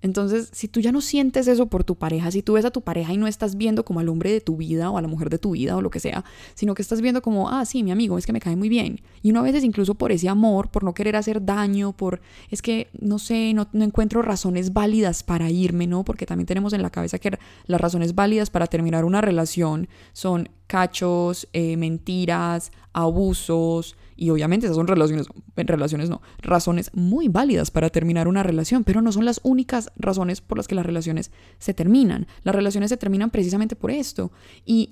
Entonces, 0.01 0.49
si 0.51 0.67
tú 0.67 0.79
ya 0.79 0.91
no 0.91 1.01
sientes 1.01 1.47
eso 1.47 1.65
por 1.67 1.83
tu 1.83 1.95
pareja, 1.95 2.29
si 2.31 2.43
tú 2.43 2.53
ves 2.53 2.65
a 2.65 2.71
tu 2.71 2.81
pareja 2.81 3.13
y 3.13 3.17
no 3.17 3.27
estás 3.27 3.55
viendo 3.55 3.83
como 3.83 3.99
al 3.99 4.09
hombre 4.09 4.31
de 4.31 4.41
tu 4.41 4.57
vida 4.57 4.91
o 4.91 4.97
a 4.97 5.01
la 5.01 5.07
mujer 5.07 5.29
de 5.29 5.39
tu 5.39 5.51
vida 5.51 5.75
o 5.75 5.81
lo 5.81 5.89
que 5.89 5.99
sea, 5.99 6.23
sino 6.53 6.75
que 6.75 6.81
estás 6.81 7.01
viendo 7.01 7.21
como, 7.21 7.49
ah, 7.49 7.65
sí, 7.65 7.83
mi 7.83 7.91
amigo, 7.91 8.17
es 8.17 8.25
que 8.25 8.33
me 8.33 8.39
cae 8.39 8.55
muy 8.55 8.69
bien. 8.69 9.01
Y 9.23 9.31
uno 9.31 9.39
a 9.39 9.43
veces 9.43 9.63
incluso 9.63 9.95
por 9.95 10.11
ese 10.11 10.29
amor, 10.29 10.69
por 10.69 10.83
no 10.83 10.93
querer 10.93 11.15
hacer 11.15 11.43
daño, 11.43 11.93
por, 11.93 12.21
es 12.49 12.61
que, 12.61 12.89
no 12.99 13.17
sé, 13.17 13.53
no, 13.53 13.67
encuentro 13.73 14.21
razones 14.21 14.73
válidas 14.73 15.23
para 15.23 15.49
irme, 15.49 15.87
¿no? 15.87 16.03
Porque 16.03 16.25
también 16.25 16.45
tenemos 16.45 16.73
en 16.73 16.83
la 16.83 16.89
cabeza 16.89 17.17
que 17.17 17.37
las 17.65 17.81
razones 17.81 18.13
válidas 18.13 18.49
para 18.49 18.67
terminar 18.67 19.03
una 19.03 19.21
relación 19.21 19.87
son 20.13 20.49
cachos, 20.67 21.47
eh, 21.53 21.77
mentiras, 21.77 22.71
abusos, 22.93 23.95
y 24.17 24.31
obviamente 24.31 24.65
esas 24.65 24.75
son 24.75 24.87
relaciones, 24.87 25.27
relaciones 25.55 26.09
no, 26.09 26.21
razones 26.39 26.89
muy 26.93 27.27
válidas 27.27 27.69
para 27.69 27.91
terminar 27.91 28.27
una 28.27 28.41
relación, 28.41 28.83
pero 28.83 29.01
no 29.01 29.11
son 29.11 29.25
las 29.25 29.39
únicas 29.43 29.91
razones 29.95 30.41
por 30.41 30.57
las 30.57 30.67
que 30.67 30.75
las 30.75 30.85
relaciones 30.85 31.31
se 31.59 31.75
terminan. 31.75 32.27
Las 32.43 32.55
relaciones 32.55 32.89
se 32.89 32.97
terminan 32.97 33.29
precisamente 33.29 33.75
por 33.75 33.91
esto. 33.91 34.31
Y 34.65 34.91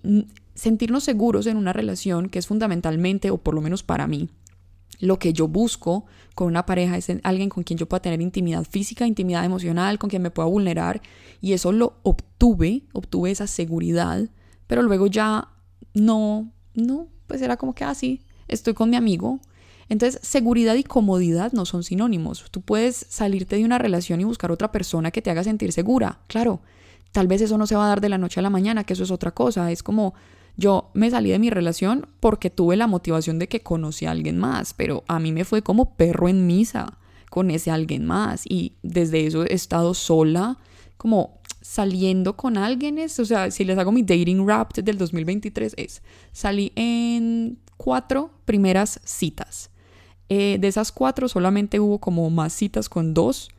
sentirnos 0.54 1.04
seguros 1.04 1.48
en 1.48 1.58
una 1.58 1.74
relación, 1.74 2.30
que 2.30 2.38
es 2.38 2.46
fundamentalmente, 2.46 3.32
o 3.32 3.40
por 3.40 3.56
lo 3.56 3.62
menos 3.62 3.82
para 3.82 4.08
mí, 4.08 4.30
lo 5.00 5.18
que 5.18 5.34
yo 5.34 5.48
busco 5.48 6.06
con 6.36 6.48
una 6.48 6.66
pareja 6.66 6.96
es 6.96 7.12
alguien 7.24 7.50
con 7.50 7.64
quien 7.64 7.78
yo 7.78 7.88
pueda 7.88 8.02
tener 8.02 8.22
intimidad 8.22 8.64
física, 8.64 9.08
intimidad 9.08 9.44
emocional, 9.44 9.98
con 9.98 10.10
quien 10.10 10.22
me 10.22 10.32
pueda 10.32 10.48
vulnerar. 10.48 11.02
Y 11.42 11.54
eso 11.54 11.72
lo 11.72 11.98
obtuve, 12.04 12.84
obtuve 12.94 13.32
esa 13.32 13.48
seguridad, 13.48 14.30
pero 14.68 14.84
luego 14.84 15.08
ya 15.08 15.50
no, 15.94 16.52
no, 16.76 17.08
pues 17.28 17.42
era 17.42 17.58
como 17.58 17.74
que 17.74 17.84
así. 17.84 18.25
Estoy 18.48 18.74
con 18.74 18.90
mi 18.90 18.96
amigo. 18.96 19.40
Entonces, 19.88 20.20
seguridad 20.24 20.76
y 20.76 20.84
comodidad 20.84 21.52
no 21.54 21.66
son 21.66 21.84
sinónimos. 21.84 22.46
Tú 22.52 22.62
puedes 22.62 23.06
salirte 23.10 23.56
de 23.56 23.66
una 23.66 23.78
relación 23.78 24.20
y 24.20 24.24
buscar 24.24 24.52
otra 24.52 24.72
persona 24.72 25.12
que 25.12 25.22
te 25.22 25.30
haga 25.30 25.44
sentir 25.44 25.72
segura. 25.72 26.20
Claro, 26.28 26.62
tal 27.12 27.28
vez 27.28 27.42
eso 27.42 27.58
no 27.58 27.68
se 27.68 27.76
va 27.76 27.86
a 27.86 27.90
dar 27.90 28.02
de 28.02 28.10
la 28.10 28.18
noche 28.18 28.40
a 28.40 28.44
la 28.44 28.50
mañana, 28.50 28.84
que 28.84 28.94
eso 28.94 29.04
es 29.04 29.12
otra 29.12 29.32
cosa. 29.32 29.72
Es 29.72 29.84
como 29.84 30.16
yo 30.58 30.90
me 30.94 31.10
salí 31.10 31.30
de 31.30 31.40
mi 31.40 31.50
relación 31.50 32.08
porque 32.20 32.50
tuve 32.50 32.78
la 32.78 32.88
motivación 32.88 33.40
de 33.40 33.48
que 33.48 33.62
conocí 33.62 34.06
a 34.06 34.12
alguien 34.12 34.38
más, 34.38 34.74
pero 34.74 35.04
a 35.08 35.20
mí 35.20 35.32
me 35.32 35.46
fue 35.46 35.62
como 35.62 35.96
perro 35.96 36.30
en 36.30 36.48
misa 36.48 36.98
con 37.30 37.52
ese 37.52 37.72
alguien 37.72 38.06
más 38.06 38.46
y 38.48 38.74
desde 38.82 39.28
eso 39.28 39.44
he 39.44 39.54
estado 39.54 39.94
sola, 39.94 40.58
como 40.98 41.40
saliendo 41.62 42.38
con 42.38 42.58
alguien. 42.58 42.98
o 43.00 43.26
sea, 43.26 43.52
si 43.52 43.66
les 43.66 43.78
hago 43.78 43.92
mi 43.92 44.04
dating 44.04 44.48
rap 44.48 44.74
del 44.74 44.98
2023 44.98 45.74
es, 45.78 46.02
salí 46.32 46.72
en 46.76 47.58
cuatro 47.78 48.32
primeras 48.46 49.00
citas. 49.04 49.70
Eh, 50.30 50.58
de 50.60 50.68
esas 50.68 50.92
cuatro 50.92 51.28
solamente 51.28 51.80
hubo 51.80 52.00
como 52.00 52.30
más 52.30 52.54
citas 52.54 52.90
con 52.90 53.14
dos, 53.14 53.50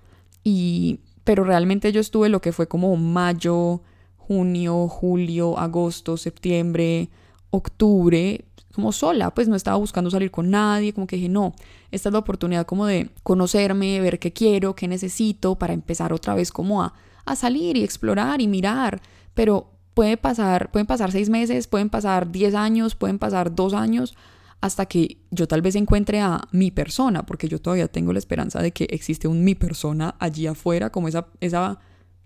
y, 0.42 1.00
pero 1.24 1.44
realmente 1.44 1.92
yo 1.92 2.00
estuve 2.00 2.28
lo 2.28 2.40
que 2.40 2.52
fue 2.52 2.66
como 2.66 2.96
mayo, 2.96 3.82
junio, 4.16 4.88
julio, 4.88 5.58
agosto, 5.58 6.16
septiembre, 6.16 7.08
octubre, 7.50 8.44
como 8.74 8.92
sola, 8.92 9.32
pues 9.32 9.48
no 9.48 9.56
estaba 9.56 9.78
buscando 9.78 10.10
salir 10.10 10.30
con 10.30 10.50
nadie, 10.50 10.92
como 10.92 11.06
que 11.06 11.16
dije, 11.16 11.28
no, 11.28 11.54
esta 11.90 12.10
es 12.10 12.12
la 12.12 12.18
oportunidad 12.18 12.66
como 12.66 12.84
de 12.84 13.10
conocerme, 13.22 14.00
ver 14.00 14.18
qué 14.18 14.32
quiero, 14.32 14.74
qué 14.74 14.86
necesito 14.86 15.54
para 15.54 15.72
empezar 15.72 16.12
otra 16.12 16.34
vez 16.34 16.52
como 16.52 16.82
a, 16.82 16.92
a 17.24 17.36
salir 17.36 17.76
y 17.76 17.84
explorar 17.84 18.42
y 18.42 18.48
mirar, 18.48 19.00
pero 19.34 19.70
puede 19.96 20.18
pasar, 20.18 20.70
pueden 20.70 20.86
pasar 20.86 21.10
seis 21.10 21.30
meses, 21.30 21.68
pueden 21.68 21.88
pasar 21.88 22.30
diez 22.30 22.54
años, 22.54 22.94
pueden 22.94 23.18
pasar 23.18 23.54
dos 23.54 23.72
años, 23.72 24.14
hasta 24.60 24.84
que 24.84 25.22
yo 25.30 25.48
tal 25.48 25.62
vez 25.62 25.74
encuentre 25.74 26.20
a 26.20 26.42
mi 26.52 26.70
persona, 26.70 27.24
porque 27.24 27.48
yo 27.48 27.62
todavía 27.62 27.88
tengo 27.88 28.12
la 28.12 28.18
esperanza 28.18 28.60
de 28.60 28.72
que 28.72 28.84
existe 28.90 29.26
un 29.26 29.42
mi 29.42 29.54
persona 29.54 30.14
allí 30.18 30.46
afuera, 30.46 30.90
como 30.90 31.08
esa, 31.08 31.28
esa 31.40 31.78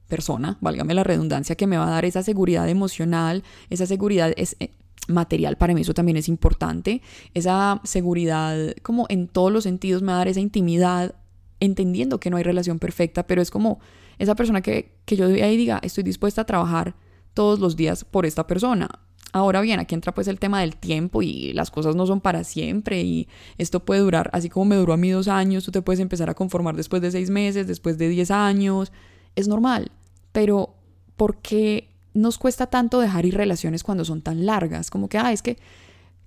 persona, 0.09 0.59
válgame 0.61 0.95
la 0.95 1.05
redundancia, 1.05 1.55
que 1.55 1.69
me 1.69 1.77
va 1.77 1.87
a 1.87 1.91
dar 1.91 2.05
esa 2.05 2.25
seguridad 2.25 2.69
emocional, 2.69 3.45
esa 3.71 3.87
seguridad 3.87 4.33
es, 4.37 4.57
eh, 4.59 4.73
material, 5.07 5.57
para 5.57 5.73
mí 5.73 5.83
eso 5.83 5.95
también 5.95 6.17
es 6.17 6.29
importante, 6.29 7.03
esa 7.35 7.81
seguridad 7.85 8.75
como 8.83 9.07
en 9.09 9.29
todos 9.29 9.53
los 9.53 9.63
sentidos 9.63 10.03
me 10.03 10.09
va 10.09 10.15
a 10.15 10.19
dar 10.19 10.29
esa 10.29 10.41
intimidad, 10.41 11.15
entendiendo 11.61 12.19
que 12.19 12.31
no 12.31 12.37
hay 12.37 12.43
relación 12.43 12.81
perfecta, 12.81 13.29
pero 13.29 13.41
es 13.41 13.53
como 13.53 13.79
esa 14.19 14.35
persona 14.35 14.61
que, 14.61 14.99
que 15.05 15.15
yo 15.15 15.27
ahí 15.27 15.57
diga, 15.57 15.79
estoy 15.85 16.03
dispuesta 16.03 16.41
a 16.41 16.47
trabajar 16.47 16.97
todos 17.35 17.61
los 17.61 17.77
días 17.77 18.05
por 18.05 18.27
esta 18.27 18.47
persona. 18.47 18.89
Ahora 19.33 19.61
bien, 19.61 19.79
aquí 19.79 19.95
entra 19.95 20.13
pues 20.13 20.27
el 20.27 20.41
tema 20.41 20.61
del 20.61 20.77
tiempo 20.77 21.23
y 21.23 21.53
las 21.53 21.71
cosas 21.71 21.95
no 21.95 22.07
son 22.07 22.21
para 22.21 22.43
siempre 22.43 23.03
y 23.03 23.29
esto 23.59 23.85
puede 23.85 24.01
durar, 24.01 24.29
así 24.33 24.49
como 24.49 24.67
me 24.67 24.77
duró 24.77 24.93
a 24.93 24.97
mí 24.97 25.11
dos 25.11 25.29
años, 25.29 25.65
tú 25.65 25.71
te 25.71 25.83
puedes 25.83 26.01
empezar 26.01 26.29
a 26.31 26.35
conformar 26.35 26.75
después 26.75 27.01
de 27.01 27.13
seis 27.13 27.31
meses, 27.31 27.69
después 27.69 27.97
de 27.97 28.09
diez 28.09 28.33
años, 28.33 28.91
es 29.37 29.47
normal, 29.47 29.93
pero 30.33 30.75
¿por 31.17 31.37
qué 31.37 31.91
nos 32.13 32.39
cuesta 32.39 32.67
tanto 32.67 33.01
dejar 33.01 33.25
ir 33.25 33.37
relaciones 33.37 33.85
cuando 33.85 34.05
son 34.05 34.21
tan 34.21 34.47
largas? 34.47 34.91
Como 34.91 35.09
que, 35.09 35.19
ah, 35.19 35.33
es 35.33 35.43
que, 35.43 35.59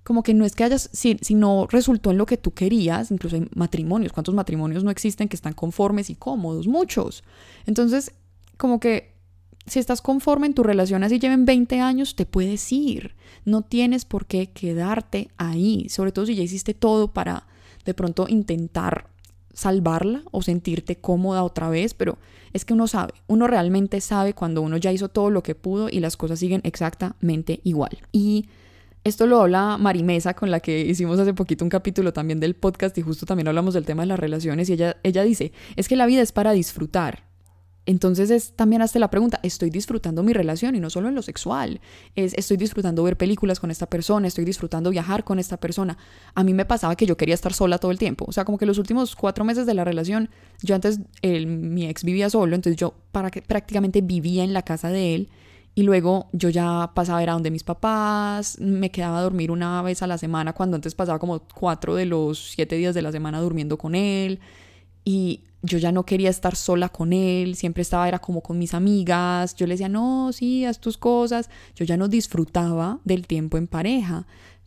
como 0.02 0.22
que 0.22 0.32
no 0.32 0.46
es 0.46 0.54
que 0.54 0.64
hayas, 0.64 0.88
si, 0.92 1.18
si 1.20 1.34
no 1.34 1.66
resultó 1.68 2.10
en 2.10 2.16
lo 2.16 2.24
que 2.24 2.38
tú 2.38 2.52
querías, 2.52 3.10
incluso 3.10 3.36
hay 3.36 3.46
matrimonios, 3.54 4.14
¿cuántos 4.14 4.34
matrimonios 4.34 4.82
no 4.82 4.90
existen 4.90 5.28
que 5.28 5.36
están 5.36 5.52
conformes 5.52 6.08
y 6.08 6.14
cómodos? 6.14 6.66
Muchos. 6.66 7.22
Entonces, 7.66 8.12
como 8.56 8.80
que 8.80 9.13
si 9.66 9.78
estás 9.78 10.02
conforme 10.02 10.46
en 10.46 10.54
tu 10.54 10.62
relación 10.62 11.04
así 11.04 11.18
lleven 11.18 11.44
20 11.44 11.80
años, 11.80 12.16
te 12.16 12.26
puedes 12.26 12.70
ir. 12.72 13.14
No 13.44 13.62
tienes 13.62 14.04
por 14.04 14.26
qué 14.26 14.50
quedarte 14.50 15.30
ahí, 15.36 15.88
sobre 15.88 16.12
todo 16.12 16.26
si 16.26 16.34
ya 16.34 16.42
hiciste 16.42 16.74
todo 16.74 17.08
para 17.08 17.46
de 17.84 17.94
pronto 17.94 18.26
intentar 18.28 19.08
salvarla 19.52 20.22
o 20.32 20.42
sentirte 20.42 20.96
cómoda 20.96 21.44
otra 21.44 21.68
vez, 21.68 21.94
pero 21.94 22.18
es 22.52 22.64
que 22.64 22.74
uno 22.74 22.88
sabe, 22.88 23.14
uno 23.26 23.46
realmente 23.46 24.00
sabe 24.00 24.34
cuando 24.34 24.62
uno 24.62 24.76
ya 24.76 24.92
hizo 24.92 25.08
todo 25.08 25.30
lo 25.30 25.42
que 25.42 25.54
pudo 25.54 25.88
y 25.88 26.00
las 26.00 26.16
cosas 26.16 26.40
siguen 26.40 26.60
exactamente 26.64 27.60
igual. 27.62 27.98
Y 28.12 28.46
esto 29.04 29.26
lo 29.26 29.42
habla 29.42 29.76
Marimesa, 29.78 30.34
con 30.34 30.50
la 30.50 30.60
que 30.60 30.80
hicimos 30.80 31.18
hace 31.18 31.34
poquito 31.34 31.64
un 31.64 31.70
capítulo 31.70 32.12
también 32.12 32.40
del 32.40 32.54
podcast 32.54 32.96
y 32.98 33.02
justo 33.02 33.26
también 33.26 33.48
hablamos 33.48 33.74
del 33.74 33.84
tema 33.84 34.02
de 34.02 34.08
las 34.08 34.18
relaciones 34.18 34.68
y 34.68 34.74
ella, 34.74 34.96
ella 35.02 35.22
dice, 35.22 35.52
es 35.76 35.88
que 35.88 35.96
la 35.96 36.06
vida 36.06 36.22
es 36.22 36.32
para 36.32 36.52
disfrutar 36.52 37.33
entonces 37.86 38.30
es 38.30 38.52
también 38.52 38.80
hasta 38.80 38.98
la 38.98 39.10
pregunta, 39.10 39.40
¿estoy 39.42 39.68
disfrutando 39.68 40.22
mi 40.22 40.32
relación 40.32 40.74
y 40.74 40.80
no 40.80 40.88
solo 40.88 41.08
en 41.08 41.14
lo 41.14 41.22
sexual? 41.22 41.80
Es, 42.14 42.32
estoy 42.34 42.56
disfrutando 42.56 43.02
ver 43.02 43.16
películas 43.16 43.60
con 43.60 43.70
esta 43.70 43.86
persona, 43.86 44.26
estoy 44.26 44.44
disfrutando 44.44 44.90
viajar 44.90 45.24
con 45.24 45.38
esta 45.38 45.58
persona. 45.58 45.98
A 46.34 46.44
mí 46.44 46.54
me 46.54 46.64
pasaba 46.64 46.96
que 46.96 47.04
yo 47.04 47.16
quería 47.16 47.34
estar 47.34 47.52
sola 47.52 47.78
todo 47.78 47.90
el 47.90 47.98
tiempo. 47.98 48.24
O 48.26 48.32
sea, 48.32 48.44
como 48.44 48.56
que 48.56 48.64
los 48.64 48.78
últimos 48.78 49.14
cuatro 49.14 49.44
meses 49.44 49.66
de 49.66 49.74
la 49.74 49.84
relación, 49.84 50.30
yo 50.62 50.74
antes, 50.74 50.98
mi 51.22 51.86
ex 51.86 52.04
vivía 52.04 52.30
solo, 52.30 52.54
entonces 52.54 52.78
yo 52.78 52.94
para 53.12 53.30
que, 53.30 53.42
prácticamente 53.42 54.00
vivía 54.00 54.44
en 54.44 54.54
la 54.54 54.62
casa 54.62 54.88
de 54.88 55.14
él. 55.14 55.28
Y 55.76 55.82
luego 55.82 56.28
yo 56.32 56.50
ya 56.50 56.92
pasaba 56.94 57.18
a 57.18 57.22
a 57.22 57.32
donde 57.32 57.50
mis 57.50 57.64
papás, 57.64 58.58
me 58.60 58.90
quedaba 58.90 59.18
a 59.18 59.22
dormir 59.22 59.50
una 59.50 59.82
vez 59.82 60.02
a 60.02 60.06
la 60.06 60.18
semana, 60.18 60.52
cuando 60.52 60.76
antes 60.76 60.94
pasaba 60.94 61.18
como 61.18 61.40
cuatro 61.40 61.96
de 61.96 62.06
los 62.06 62.52
siete 62.52 62.76
días 62.76 62.94
de 62.94 63.02
la 63.02 63.10
semana 63.10 63.40
durmiendo 63.40 63.76
con 63.76 63.96
él. 63.96 64.40
Y 65.04 65.40
yo 65.64 65.78
ya 65.78 65.92
no 65.92 66.04
quería 66.04 66.28
estar 66.28 66.56
sola 66.56 66.90
con 66.90 67.12
él, 67.12 67.56
siempre 67.56 67.82
estaba, 67.82 68.06
era 68.06 68.18
como 68.18 68.42
con 68.42 68.58
mis 68.58 68.74
amigas, 68.74 69.54
yo 69.56 69.66
le 69.66 69.74
decía, 69.74 69.88
no, 69.88 70.30
sí, 70.32 70.64
haz 70.64 70.78
tus 70.78 70.98
cosas, 70.98 71.48
yo 71.74 71.86
ya 71.86 71.96
no 71.96 72.08
disfrutaba 72.08 73.00
del 73.04 73.26
tiempo 73.26 73.56
en 73.56 73.66
pareja, 73.66 74.26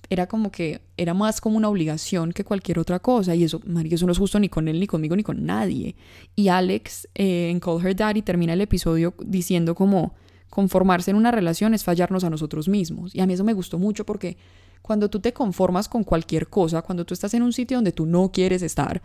era 0.10 0.28
como 0.28 0.52
que, 0.52 0.82
era 0.96 1.14
más 1.14 1.40
como 1.40 1.58
una 1.58 1.70
obligación 1.70 2.32
que 2.32 2.44
cualquier 2.44 2.80
otra 2.80 3.00
cosa, 3.00 3.36
y 3.36 3.44
eso, 3.44 3.62
María, 3.66 3.94
eso 3.94 4.08
no 4.08 4.12
es 4.12 4.18
justo 4.18 4.40
ni 4.40 4.50
con 4.50 4.68
él, 4.68 4.80
ni 4.80 4.88
conmigo, 4.88 5.16
ni 5.16 5.22
con 5.22 5.46
nadie. 5.46 5.96
Y 6.36 6.48
Alex 6.48 7.08
eh, 7.14 7.50
en 7.52 7.60
Call 7.60 7.86
Her 7.86 7.96
Daddy 7.96 8.24
termina 8.24 8.54
el 8.54 8.62
episodio 8.62 9.14
diciendo 9.24 9.76
como, 9.76 10.16
conformarse 10.50 11.12
en 11.12 11.18
una 11.18 11.30
relación 11.30 11.76
es 11.76 11.84
fallarnos 11.84 12.24
a 12.24 12.32
nosotros 12.32 12.68
mismos, 12.70 13.14
y 13.14 13.20
a 13.20 13.28
mí 13.28 13.34
eso 13.34 13.44
me 13.44 13.54
gustó 13.54 13.78
mucho 13.78 14.04
porque 14.04 14.38
cuando 14.82 15.10
tú 15.10 15.20
te 15.20 15.32
conformas 15.34 15.88
con 15.90 16.04
cualquier 16.04 16.48
cosa, 16.48 16.82
cuando 16.82 17.06
tú 17.06 17.14
estás 17.14 17.36
en 17.36 17.44
un 17.44 17.54
sitio 17.54 17.78
donde 17.78 17.92
tú 17.92 18.08
no 18.08 18.32
quieres 18.32 18.64
estar, 18.64 19.02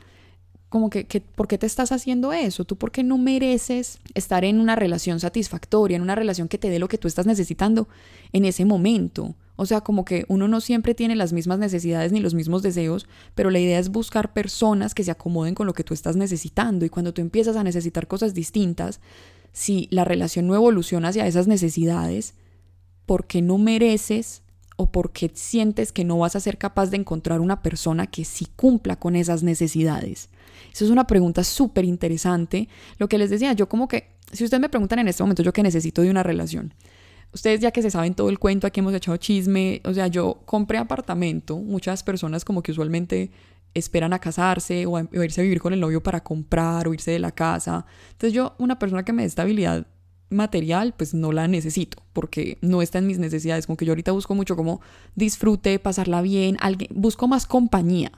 como 0.73 0.89
que, 0.89 1.05
¿por 1.37 1.49
qué 1.49 1.59
te 1.59 1.67
estás 1.67 1.93
haciendo 1.93 2.33
eso? 2.33 2.65
¿Tú 2.65 2.77
por 2.77 2.93
qué 2.93 3.03
no 3.03 3.19
mereces 3.19 3.99
estar 4.15 4.43
en 4.43 4.59
una 4.59 4.75
relación 4.75 5.21
satisfactoria, 5.21 5.97
en 5.97 6.03
una 6.03 6.15
relación 6.15 6.49
que 6.49 6.57
te 6.57 6.71
dé 6.71 6.79
lo 6.79 6.89
que 6.89 6.97
tú 6.97 7.09
estás 7.09 7.27
necesitando 7.27 7.89
en 8.33 8.47
ese 8.47 8.65
momento? 8.65 9.35
O 9.57 9.67
sea, 9.67 9.83
como 9.83 10.07
que 10.07 10.25
uno 10.29 10.49
no 10.49 10.63
siempre 10.63 10.95
tiene 10.95 11.15
las 11.15 11.35
mismas 11.35 11.59
necesidades 11.59 12.11
ni 12.11 12.21
los 12.21 12.33
mismos 12.33 12.63
deseos, 12.63 13.07
pero 13.35 13.51
la 13.51 13.61
idea 13.61 13.79
es 13.79 13.91
buscar 13.91 14.33
personas 14.33 14.95
que 14.95 15.05
se 15.05 15.11
acomoden 15.11 15.55
con 15.55 15.67
lo 15.67 15.75
que 15.75 15.85
tú 15.85 15.93
estás 15.93 16.17
necesitando 16.17 16.87
y 16.87 16.89
cuando 16.89 17.13
tú 17.13 17.21
empiezas 17.21 17.57
a 17.57 17.65
necesitar 17.65 18.07
cosas 18.07 18.33
distintas, 18.33 18.99
si 19.53 19.89
la 19.91 20.07
relación 20.07 20.47
no 20.47 20.55
evoluciona 20.55 21.09
hacia 21.09 21.27
esas 21.27 21.49
necesidades, 21.49 22.33
¿por 23.05 23.27
qué 23.27 23.43
no 23.43 23.59
mereces 23.59 24.41
o 24.79 24.91
porque 24.91 25.31
sientes 25.35 25.93
que 25.93 26.05
no 26.05 26.17
vas 26.17 26.35
a 26.35 26.41
ser 26.41 26.57
capaz 26.57 26.89
de 26.89 26.97
encontrar 26.97 27.43
una 27.43 27.61
persona 27.61 28.07
que 28.07 28.25
sí 28.25 28.47
cumpla 28.57 28.97
con 28.97 29.17
esas 29.17 29.43
necesidades? 29.43 30.31
Eso 30.73 30.85
es 30.85 30.91
una 30.91 31.07
pregunta 31.07 31.45
súper 31.45 31.85
interesante. 31.85 32.69
Lo 32.99 33.09
que 33.09 33.19
les 33.19 33.31
decía, 33.31 33.53
yo 33.53 33.69
como 33.69 33.89
que, 33.89 34.17
si 34.33 34.45
ustedes 34.45 34.61
me 34.61 34.69
preguntan 34.69 34.99
en 34.99 35.09
este 35.09 35.23
momento, 35.23 35.43
yo 35.43 35.53
que 35.53 35.63
necesito 35.63 36.03
de 36.03 36.11
una 36.11 36.23
relación. 36.23 36.75
Ustedes 37.33 37.61
ya 37.61 37.71
que 37.71 37.81
se 37.81 37.91
saben 37.91 38.15
todo 38.15 38.29
el 38.29 38.39
cuento, 38.39 38.67
aquí 38.67 38.81
hemos 38.81 38.95
echado 38.95 39.17
chisme, 39.17 39.81
o 39.85 39.95
sea, 39.95 40.07
yo 40.07 40.43
compré 40.45 40.79
apartamento, 40.79 41.57
muchas 41.57 42.03
personas 42.03 42.45
como 42.45 42.63
que 42.63 42.73
usualmente 42.73 43.31
esperan 43.75 44.13
a 44.13 44.19
casarse 44.19 44.85
o 44.85 44.99
a, 44.99 45.09
irse 45.13 45.41
a 45.41 45.45
vivir 45.45 45.61
con 45.61 45.73
el 45.73 45.81
novio 45.81 46.03
para 46.03 46.23
comprar 46.23 46.87
o 46.87 46.95
irse 46.95 47.11
de 47.11 47.19
la 47.19 47.33
casa. 47.33 47.87
Entonces 48.11 48.35
yo, 48.35 48.55
una 48.59 48.79
persona 48.79 49.05
que 49.05 49.13
me 49.13 49.23
dé 49.23 49.29
estabilidad 49.29 49.87
material, 50.29 50.95
pues 50.97 51.15
no 51.15 51.33
la 51.33 51.49
necesito, 51.49 52.03
porque 52.13 52.59
no 52.61 52.83
está 52.83 52.99
en 52.99 53.07
mis 53.07 53.19
necesidades. 53.19 53.67
Como 53.67 53.77
que 53.77 53.85
yo 53.85 53.93
ahorita 53.93 54.13
busco 54.13 54.35
mucho 54.35 54.57
como 54.57 54.81
disfrute, 55.15 55.79
pasarla 55.79 56.23
bien, 56.23 56.57
alguien, 56.61 56.91
busco 56.95 57.29
más 57.29 57.47
compañía. 57.47 58.13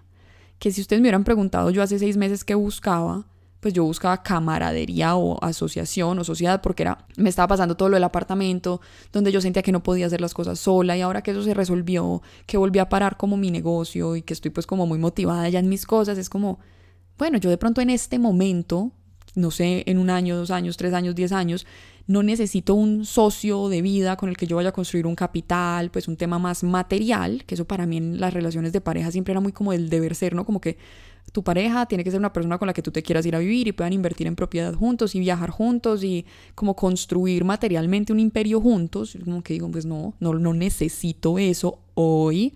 Que 0.58 0.72
si 0.72 0.80
ustedes 0.80 1.00
me 1.00 1.06
hubieran 1.06 1.24
preguntado 1.24 1.70
yo 1.70 1.82
hace 1.82 1.98
seis 1.98 2.16
meses 2.16 2.44
qué 2.44 2.54
buscaba, 2.54 3.26
pues 3.64 3.72
yo 3.72 3.82
buscaba 3.82 4.22
camaradería 4.22 5.16
o 5.16 5.42
asociación 5.42 6.18
o 6.18 6.24
sociedad 6.24 6.60
porque 6.60 6.82
era, 6.82 7.06
me 7.16 7.30
estaba 7.30 7.48
pasando 7.48 7.78
todo 7.78 7.88
lo 7.88 7.96
del 7.96 8.04
apartamento, 8.04 8.82
donde 9.10 9.32
yo 9.32 9.40
sentía 9.40 9.62
que 9.62 9.72
no 9.72 9.82
podía 9.82 10.04
hacer 10.04 10.20
las 10.20 10.34
cosas 10.34 10.58
sola 10.58 10.98
y 10.98 11.00
ahora 11.00 11.22
que 11.22 11.30
eso 11.30 11.42
se 11.42 11.54
resolvió, 11.54 12.20
que 12.44 12.58
volví 12.58 12.78
a 12.78 12.90
parar 12.90 13.16
como 13.16 13.38
mi 13.38 13.50
negocio 13.50 14.16
y 14.16 14.22
que 14.22 14.34
estoy 14.34 14.50
pues 14.50 14.66
como 14.66 14.86
muy 14.86 14.98
motivada 14.98 15.48
ya 15.48 15.60
en 15.60 15.70
mis 15.70 15.86
cosas, 15.86 16.18
es 16.18 16.28
como, 16.28 16.58
bueno, 17.16 17.38
yo 17.38 17.48
de 17.48 17.56
pronto 17.56 17.80
en 17.80 17.88
este 17.88 18.18
momento, 18.18 18.92
no 19.34 19.50
sé, 19.50 19.82
en 19.86 19.96
un 19.96 20.10
año, 20.10 20.36
dos 20.36 20.50
años, 20.50 20.76
tres 20.76 20.92
años, 20.92 21.14
diez 21.14 21.32
años, 21.32 21.66
no 22.06 22.22
necesito 22.22 22.74
un 22.74 23.06
socio 23.06 23.68
de 23.68 23.80
vida 23.82 24.16
con 24.16 24.28
el 24.28 24.36
que 24.36 24.46
yo 24.46 24.56
vaya 24.56 24.68
a 24.70 24.72
construir 24.72 25.06
un 25.06 25.14
capital, 25.14 25.90
pues 25.90 26.06
un 26.06 26.16
tema 26.16 26.38
más 26.38 26.62
material, 26.62 27.44
que 27.46 27.54
eso 27.54 27.64
para 27.64 27.86
mí 27.86 27.96
en 27.96 28.20
las 28.20 28.34
relaciones 28.34 28.72
de 28.72 28.80
pareja 28.80 29.10
siempre 29.10 29.32
era 29.32 29.40
muy 29.40 29.52
como 29.52 29.72
el 29.72 29.88
deber 29.88 30.14
ser, 30.14 30.34
¿no? 30.34 30.44
Como 30.44 30.60
que 30.60 30.76
tu 31.32 31.42
pareja 31.42 31.86
tiene 31.86 32.04
que 32.04 32.10
ser 32.10 32.20
una 32.20 32.32
persona 32.32 32.58
con 32.58 32.66
la 32.66 32.74
que 32.74 32.82
tú 32.82 32.90
te 32.90 33.02
quieras 33.02 33.24
ir 33.24 33.34
a 33.34 33.38
vivir 33.38 33.66
y 33.66 33.72
puedan 33.72 33.92
invertir 33.92 34.26
en 34.26 34.36
propiedad 34.36 34.74
juntos 34.74 35.14
y 35.14 35.20
viajar 35.20 35.50
juntos 35.50 36.04
y 36.04 36.26
como 36.54 36.76
construir 36.76 37.44
materialmente 37.44 38.12
un 38.12 38.20
imperio 38.20 38.60
juntos. 38.60 39.16
Como 39.24 39.42
que 39.42 39.54
digo, 39.54 39.70
pues 39.70 39.86
no, 39.86 40.14
no, 40.20 40.34
no 40.34 40.52
necesito 40.52 41.38
eso 41.38 41.78
hoy, 41.94 42.54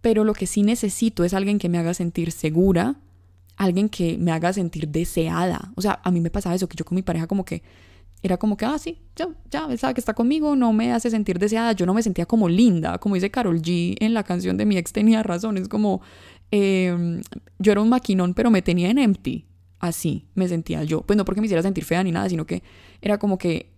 pero 0.00 0.22
lo 0.22 0.34
que 0.34 0.46
sí 0.46 0.62
necesito 0.62 1.24
es 1.24 1.34
alguien 1.34 1.58
que 1.58 1.68
me 1.68 1.78
haga 1.78 1.92
sentir 1.92 2.30
segura, 2.30 2.94
alguien 3.56 3.88
que 3.88 4.16
me 4.18 4.30
haga 4.30 4.52
sentir 4.52 4.88
deseada. 4.88 5.72
O 5.74 5.82
sea, 5.82 6.00
a 6.04 6.10
mí 6.12 6.20
me 6.20 6.30
pasaba 6.30 6.54
eso, 6.54 6.68
que 6.68 6.76
yo 6.76 6.84
con 6.84 6.94
mi 6.94 7.02
pareja 7.02 7.26
como 7.26 7.44
que 7.44 7.62
era 8.26 8.36
como 8.36 8.56
que, 8.56 8.64
ah, 8.64 8.78
sí, 8.78 8.98
ya, 9.14 9.28
ya, 9.50 9.66
él 9.70 9.78
sabe 9.78 9.94
que 9.94 10.00
está 10.00 10.14
conmigo, 10.14 10.56
no 10.56 10.72
me 10.72 10.92
hace 10.92 11.10
sentir 11.10 11.38
deseada, 11.38 11.72
yo 11.72 11.86
no 11.86 11.94
me 11.94 12.02
sentía 12.02 12.26
como 12.26 12.48
linda, 12.48 12.98
como 12.98 13.14
dice 13.14 13.30
Carol 13.30 13.60
G 13.62 13.96
en 14.00 14.14
la 14.14 14.22
canción 14.22 14.56
de 14.56 14.66
mi 14.66 14.76
ex 14.76 14.92
tenía 14.92 15.22
razón, 15.22 15.56
es 15.56 15.68
como, 15.68 16.00
em, 16.50 17.22
yo 17.58 17.72
era 17.72 17.80
un 17.80 17.88
maquinón, 17.88 18.34
pero 18.34 18.50
me 18.50 18.62
tenía 18.62 18.90
en 18.90 18.98
empty, 18.98 19.46
así 19.78 20.26
me 20.34 20.48
sentía 20.48 20.84
yo, 20.84 21.02
pues 21.02 21.16
no 21.16 21.24
porque 21.24 21.40
me 21.40 21.46
hiciera 21.46 21.62
sentir 21.62 21.84
fea 21.84 22.02
ni 22.02 22.12
nada, 22.12 22.28
sino 22.28 22.46
que 22.46 22.62
era 23.00 23.18
como 23.18 23.38
que 23.38 23.72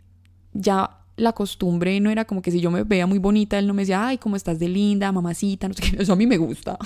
ya 0.52 0.98
la 1.16 1.32
costumbre 1.32 1.98
no 2.00 2.10
era 2.10 2.24
como 2.24 2.42
que 2.42 2.50
si 2.50 2.60
yo 2.60 2.70
me 2.70 2.84
veía 2.84 3.06
muy 3.06 3.18
bonita, 3.18 3.58
él 3.58 3.66
no 3.66 3.74
me 3.74 3.82
decía, 3.82 4.06
ay, 4.06 4.18
cómo 4.18 4.36
estás 4.36 4.58
de 4.58 4.68
linda, 4.68 5.12
mamacita, 5.12 5.68
no 5.68 5.74
sé 5.74 5.82
qué, 5.82 5.96
eso 6.02 6.12
a 6.12 6.16
mí 6.16 6.26
me 6.26 6.38
gusta. 6.38 6.78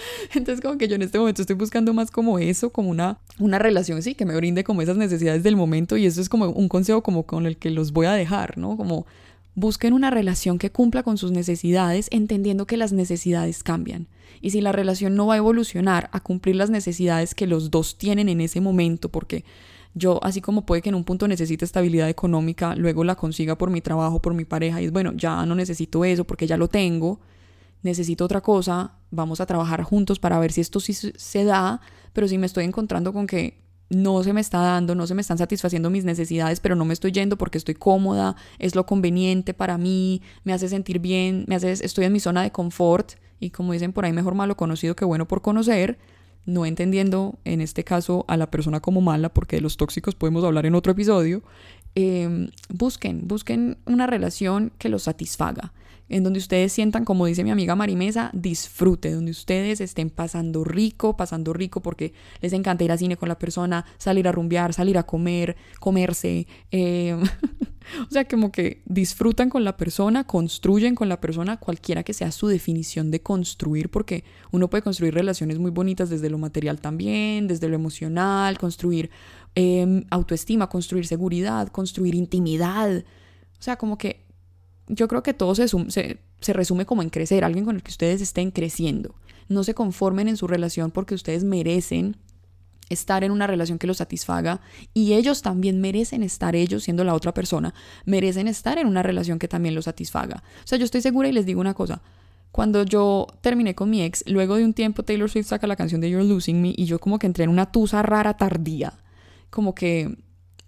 Entonces 0.34 0.62
como 0.62 0.78
que 0.78 0.88
yo 0.88 0.96
en 0.96 1.02
este 1.02 1.18
momento 1.18 1.42
estoy 1.42 1.56
buscando 1.56 1.92
más 1.94 2.10
como 2.10 2.38
eso, 2.38 2.70
como 2.70 2.90
una, 2.90 3.18
una 3.38 3.58
relación, 3.58 4.02
sí, 4.02 4.14
que 4.14 4.24
me 4.24 4.36
brinde 4.36 4.64
como 4.64 4.82
esas 4.82 4.96
necesidades 4.96 5.42
del 5.42 5.56
momento 5.56 5.96
y 5.96 6.06
eso 6.06 6.20
es 6.20 6.28
como 6.28 6.46
un 6.46 6.68
consejo 6.68 7.02
como 7.02 7.24
con 7.24 7.46
el 7.46 7.56
que 7.56 7.70
los 7.70 7.92
voy 7.92 8.06
a 8.06 8.12
dejar, 8.12 8.58
¿no? 8.58 8.76
Como 8.76 9.06
busquen 9.54 9.92
una 9.92 10.10
relación 10.10 10.58
que 10.58 10.70
cumpla 10.70 11.02
con 11.02 11.18
sus 11.18 11.32
necesidades, 11.32 12.08
entendiendo 12.12 12.66
que 12.66 12.76
las 12.76 12.92
necesidades 12.92 13.62
cambian. 13.62 14.06
Y 14.40 14.50
si 14.50 14.60
la 14.60 14.70
relación 14.70 15.16
no 15.16 15.26
va 15.26 15.34
a 15.34 15.38
evolucionar 15.38 16.08
a 16.12 16.20
cumplir 16.20 16.54
las 16.54 16.70
necesidades 16.70 17.34
que 17.34 17.48
los 17.48 17.70
dos 17.70 17.98
tienen 17.98 18.28
en 18.28 18.40
ese 18.40 18.60
momento, 18.60 19.08
porque 19.08 19.44
yo, 19.94 20.20
así 20.22 20.40
como 20.40 20.64
puede 20.64 20.80
que 20.80 20.90
en 20.90 20.94
un 20.94 21.02
punto 21.02 21.26
necesite 21.26 21.64
estabilidad 21.64 22.08
económica, 22.08 22.76
luego 22.76 23.02
la 23.02 23.16
consiga 23.16 23.58
por 23.58 23.70
mi 23.70 23.80
trabajo, 23.80 24.22
por 24.22 24.32
mi 24.32 24.44
pareja, 24.44 24.80
y 24.80 24.84
es 24.84 24.92
bueno, 24.92 25.12
ya 25.14 25.44
no 25.44 25.56
necesito 25.56 26.04
eso 26.04 26.24
porque 26.24 26.46
ya 26.46 26.56
lo 26.56 26.68
tengo, 26.68 27.18
necesito 27.82 28.24
otra 28.24 28.40
cosa, 28.40 28.92
vamos 29.10 29.40
a 29.40 29.46
trabajar 29.46 29.82
juntos 29.82 30.18
para 30.18 30.38
ver 30.38 30.52
si 30.52 30.60
esto 30.60 30.80
sí 30.80 30.92
se 30.92 31.44
da, 31.44 31.80
pero 32.12 32.28
si 32.28 32.38
me 32.38 32.46
estoy 32.46 32.64
encontrando 32.64 33.12
con 33.12 33.26
que 33.26 33.62
no 33.90 34.22
se 34.22 34.32
me 34.32 34.40
está 34.40 34.58
dando, 34.58 34.94
no 34.94 35.06
se 35.06 35.14
me 35.14 35.22
están 35.22 35.38
satisfaciendo 35.38 35.88
mis 35.90 36.04
necesidades, 36.04 36.60
pero 36.60 36.76
no 36.76 36.84
me 36.84 36.92
estoy 36.92 37.12
yendo 37.12 37.38
porque 37.38 37.58
estoy 37.58 37.74
cómoda, 37.74 38.36
es 38.58 38.74
lo 38.74 38.84
conveniente 38.84 39.54
para 39.54 39.78
mí, 39.78 40.22
me 40.44 40.52
hace 40.52 40.68
sentir 40.68 40.98
bien, 40.98 41.44
me 41.48 41.54
hace, 41.54 41.72
estoy 41.72 42.04
en 42.04 42.12
mi 42.12 42.20
zona 42.20 42.42
de 42.42 42.52
confort 42.52 43.12
y 43.40 43.50
como 43.50 43.72
dicen 43.72 43.92
por 43.92 44.04
ahí, 44.04 44.12
mejor 44.12 44.34
malo 44.34 44.56
conocido 44.56 44.94
que 44.94 45.04
bueno 45.04 45.26
por 45.26 45.40
conocer, 45.40 45.98
no 46.44 46.66
entendiendo 46.66 47.38
en 47.44 47.60
este 47.60 47.84
caso 47.84 48.24
a 48.28 48.36
la 48.36 48.50
persona 48.50 48.80
como 48.80 49.00
mala, 49.00 49.32
porque 49.32 49.56
de 49.56 49.62
los 49.62 49.76
tóxicos 49.76 50.14
podemos 50.14 50.44
hablar 50.44 50.66
en 50.66 50.74
otro 50.74 50.92
episodio, 50.92 51.42
eh, 51.94 52.50
busquen, 52.68 53.26
busquen 53.26 53.78
una 53.86 54.06
relación 54.06 54.72
que 54.78 54.88
los 54.88 55.04
satisfaga 55.04 55.72
en 56.08 56.24
donde 56.24 56.38
ustedes 56.38 56.72
sientan, 56.72 57.04
como 57.04 57.26
dice 57.26 57.44
mi 57.44 57.50
amiga 57.50 57.74
Marimesa, 57.74 58.30
disfrute, 58.32 59.12
donde 59.12 59.30
ustedes 59.30 59.80
estén 59.80 60.10
pasando 60.10 60.64
rico, 60.64 61.16
pasando 61.16 61.52
rico 61.52 61.82
porque 61.82 62.12
les 62.40 62.52
encanta 62.52 62.84
ir 62.84 62.92
al 62.92 62.98
cine 62.98 63.16
con 63.16 63.28
la 63.28 63.38
persona, 63.38 63.84
salir 63.98 64.26
a 64.28 64.32
rumbear, 64.32 64.72
salir 64.72 64.96
a 64.98 65.02
comer, 65.02 65.56
comerse. 65.80 66.46
Eh, 66.70 67.16
o 68.08 68.10
sea, 68.10 68.26
como 68.26 68.50
que 68.52 68.82
disfrutan 68.86 69.50
con 69.50 69.64
la 69.64 69.76
persona, 69.76 70.24
construyen 70.24 70.94
con 70.94 71.08
la 71.08 71.20
persona, 71.20 71.58
cualquiera 71.58 72.02
que 72.02 72.14
sea 72.14 72.32
su 72.32 72.48
definición 72.48 73.10
de 73.10 73.20
construir, 73.20 73.90
porque 73.90 74.24
uno 74.50 74.70
puede 74.70 74.82
construir 74.82 75.14
relaciones 75.14 75.58
muy 75.58 75.70
bonitas 75.70 76.08
desde 76.08 76.30
lo 76.30 76.38
material 76.38 76.80
también, 76.80 77.48
desde 77.48 77.68
lo 77.68 77.74
emocional, 77.74 78.58
construir 78.58 79.10
em, 79.54 80.04
autoestima, 80.10 80.68
construir 80.68 81.06
seguridad, 81.06 81.68
construir 81.68 82.14
intimidad. 82.14 83.04
O 83.58 83.62
sea, 83.62 83.76
como 83.76 83.98
que 83.98 84.27
yo 84.88 85.08
creo 85.08 85.22
que 85.22 85.34
todo 85.34 85.54
se, 85.54 85.68
se, 85.68 86.52
resume 86.52 86.86
como 86.86 87.02
en 87.02 87.10
crecer, 87.10 87.44
alguien 87.44 87.64
con 87.64 87.76
el 87.76 87.82
que 87.82 87.90
ustedes 87.90 88.20
estén 88.20 88.50
creciendo. 88.50 89.14
No 89.48 89.64
se 89.64 89.74
conformen 89.74 90.28
en 90.28 90.36
su 90.36 90.46
relación 90.46 90.90
porque 90.90 91.14
ustedes 91.14 91.44
merecen 91.44 92.16
estar 92.88 93.22
en 93.22 93.32
una 93.32 93.46
relación 93.46 93.78
que 93.78 93.86
los 93.86 93.98
satisfaga 93.98 94.60
y 94.94 95.12
ellos 95.12 95.42
también 95.42 95.80
merecen 95.80 96.22
estar, 96.22 96.56
ellos 96.56 96.84
siendo 96.84 97.04
la 97.04 97.14
otra 97.14 97.34
persona, 97.34 97.74
merecen 98.06 98.48
estar 98.48 98.78
en 98.78 98.86
una 98.86 99.02
relación 99.02 99.38
que 99.38 99.48
también 99.48 99.74
los 99.74 99.84
satisfaga. 99.84 100.42
O 100.64 100.66
sea, 100.66 100.78
yo 100.78 100.84
estoy 100.84 101.02
segura 101.02 101.28
y 101.28 101.32
les 101.32 101.46
digo 101.46 101.60
una 101.60 101.74
cosa. 101.74 102.02
Cuando 102.50 102.82
yo 102.84 103.26
terminé 103.42 103.74
con 103.74 103.90
mi 103.90 104.02
ex, 104.02 104.24
luego 104.26 104.56
de 104.56 104.64
un 104.64 104.72
tiempo 104.72 105.02
Taylor 105.02 105.30
Swift 105.30 105.48
saca 105.48 105.66
la 105.66 105.76
canción 105.76 106.00
de 106.00 106.10
You're 106.10 106.24
Losing 106.24 106.62
Me 106.62 106.74
y 106.74 106.86
yo 106.86 106.98
como 106.98 107.18
que 107.18 107.26
entré 107.26 107.44
en 107.44 107.50
una 107.50 107.70
tusa 107.70 108.02
rara 108.02 108.36
tardía. 108.36 108.94
Como 109.50 109.74
que 109.74 110.16